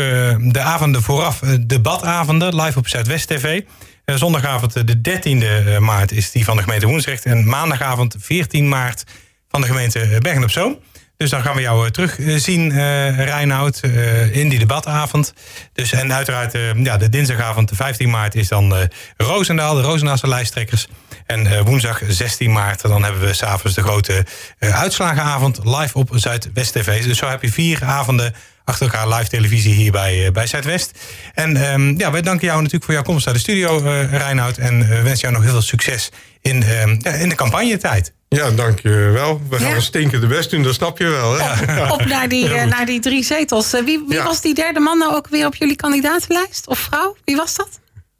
de 0.52 0.60
avonden 0.60 1.02
vooraf, 1.02 1.38
debatavonden, 1.60 2.60
live 2.62 2.78
op 2.78 2.88
Zuidwest 2.88 3.28
TV. 3.28 3.62
zondagavond 4.04 4.72
de 4.72 5.20
13e 5.20 5.78
maart 5.78 6.12
is 6.12 6.30
die 6.30 6.44
van 6.44 6.56
de 6.56 6.62
gemeente 6.62 6.86
Woensrecht. 6.86 7.24
En 7.24 7.46
maandagavond 7.46 8.16
14 8.18 8.68
maart 8.68 9.04
van 9.48 9.60
de 9.60 9.66
gemeente 9.66 10.18
Bergen 10.20 10.42
op 10.42 10.50
Zoom. 10.50 10.78
Dus 11.22 11.30
dan 11.30 11.42
gaan 11.42 11.54
we 11.54 11.60
jou 11.60 11.90
terugzien, 11.90 12.70
uh, 12.70 13.24
Reinoud, 13.24 13.80
uh, 13.84 14.36
in 14.36 14.48
die 14.48 14.58
debatavond. 14.58 15.34
Dus, 15.72 15.92
en 15.92 16.12
uiteraard 16.12 16.52
ja, 16.76 16.96
de 16.96 17.08
dinsdagavond, 17.08 17.68
de 17.68 17.74
15 17.74 18.10
maart, 18.10 18.34
is 18.34 18.48
dan 18.48 18.88
Roosendaal, 19.16 19.74
de 19.74 19.82
Roosendaalse 19.82 20.28
lijsttrekkers. 20.28 20.86
En 21.26 21.64
woensdag 21.64 22.00
16 22.08 22.52
maart, 22.52 22.82
dan 22.82 23.04
hebben 23.04 23.22
we 23.22 23.32
s'avonds 23.32 23.76
de 23.76 23.82
grote 23.82 24.26
uitslagenavond 24.58 25.60
live 25.64 25.98
op 25.98 26.08
Zuidwest 26.12 26.72
TV. 26.72 27.04
Dus 27.04 27.18
zo 27.18 27.26
heb 27.26 27.42
je 27.42 27.52
vier 27.52 27.84
avonden 27.84 28.34
achter 28.64 28.86
elkaar 28.86 29.08
live 29.08 29.28
televisie 29.28 29.74
hier 29.74 29.92
bij, 29.92 30.32
bij 30.32 30.46
Zuidwest. 30.46 30.98
En 31.34 31.72
um, 31.72 31.98
ja, 31.98 32.10
wij 32.10 32.22
danken 32.22 32.46
jou 32.46 32.56
natuurlijk 32.56 32.84
voor 32.84 32.94
jouw 32.94 33.02
komst 33.02 33.24
naar 33.24 33.34
de 33.34 33.40
studio, 33.40 33.78
Reinoud. 34.10 34.58
En 34.58 34.88
wensen 34.88 35.18
jou 35.18 35.32
nog 35.32 35.42
heel 35.42 35.52
veel 35.52 35.62
succes 35.62 36.10
in, 36.40 36.62
in 37.02 37.28
de 37.28 37.34
campagnetijd. 37.34 38.12
Ja, 38.36 38.50
dankjewel. 38.50 39.40
We 39.48 39.58
gaan 39.58 39.74
ja. 39.74 39.80
stinken 39.80 40.20
de 40.20 40.26
best 40.26 40.50
doen, 40.50 40.62
dat 40.62 40.74
snap 40.74 40.98
je 40.98 41.08
wel. 41.08 41.38
Hè? 41.38 41.82
Op, 41.82 41.90
op 41.90 42.04
naar, 42.04 42.28
die, 42.28 42.48
ja, 42.54 42.64
naar 42.64 42.86
die 42.86 43.00
drie 43.00 43.24
zetels. 43.24 43.70
Wie, 43.70 43.84
wie 43.84 44.04
ja. 44.08 44.24
was 44.24 44.40
die 44.40 44.54
derde 44.54 44.80
man 44.80 44.98
nou 44.98 45.14
ook 45.14 45.28
weer 45.28 45.46
op 45.46 45.54
jullie 45.54 45.76
kandidatenlijst? 45.76 46.66
Of 46.66 46.78
vrouw? 46.78 47.16
Wie 47.24 47.36
was 47.36 47.54
dat? 47.54 47.68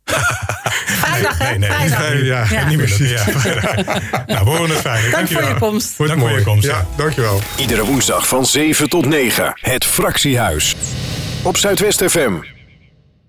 Vrijdag, 1.03 1.39
hè? 1.39 1.45
Nee, 1.45 1.59
nee, 1.59 1.71
Vrijdag. 1.71 2.09
Nee, 2.09 2.25
ja, 2.25 2.47
ja. 2.51 2.69
niet 2.69 2.79
meer. 2.79 3.09
Ja, 3.09 3.25
nou, 4.35 4.45
we 4.45 4.51
horen 4.51 4.71
het 4.71 4.79
fijn. 4.79 5.11
Dank 5.11 5.29
voor 5.29 5.43
je 5.43 5.55
komst. 5.59 5.99
Dank 5.99 6.21
voor 6.21 6.31
je 6.31 6.43
komst. 6.43 6.67
Ja, 6.67 6.87
dankjewel. 6.97 7.41
Iedere 7.57 7.85
woensdag 7.85 8.29
van 8.29 8.47
7 8.47 8.89
tot 8.89 9.07
9. 9.07 9.53
Het 9.61 9.85
Fractiehuis. 9.85 10.75
Op 11.43 11.57
Zuidwest 11.57 12.05
FM. 12.05 12.52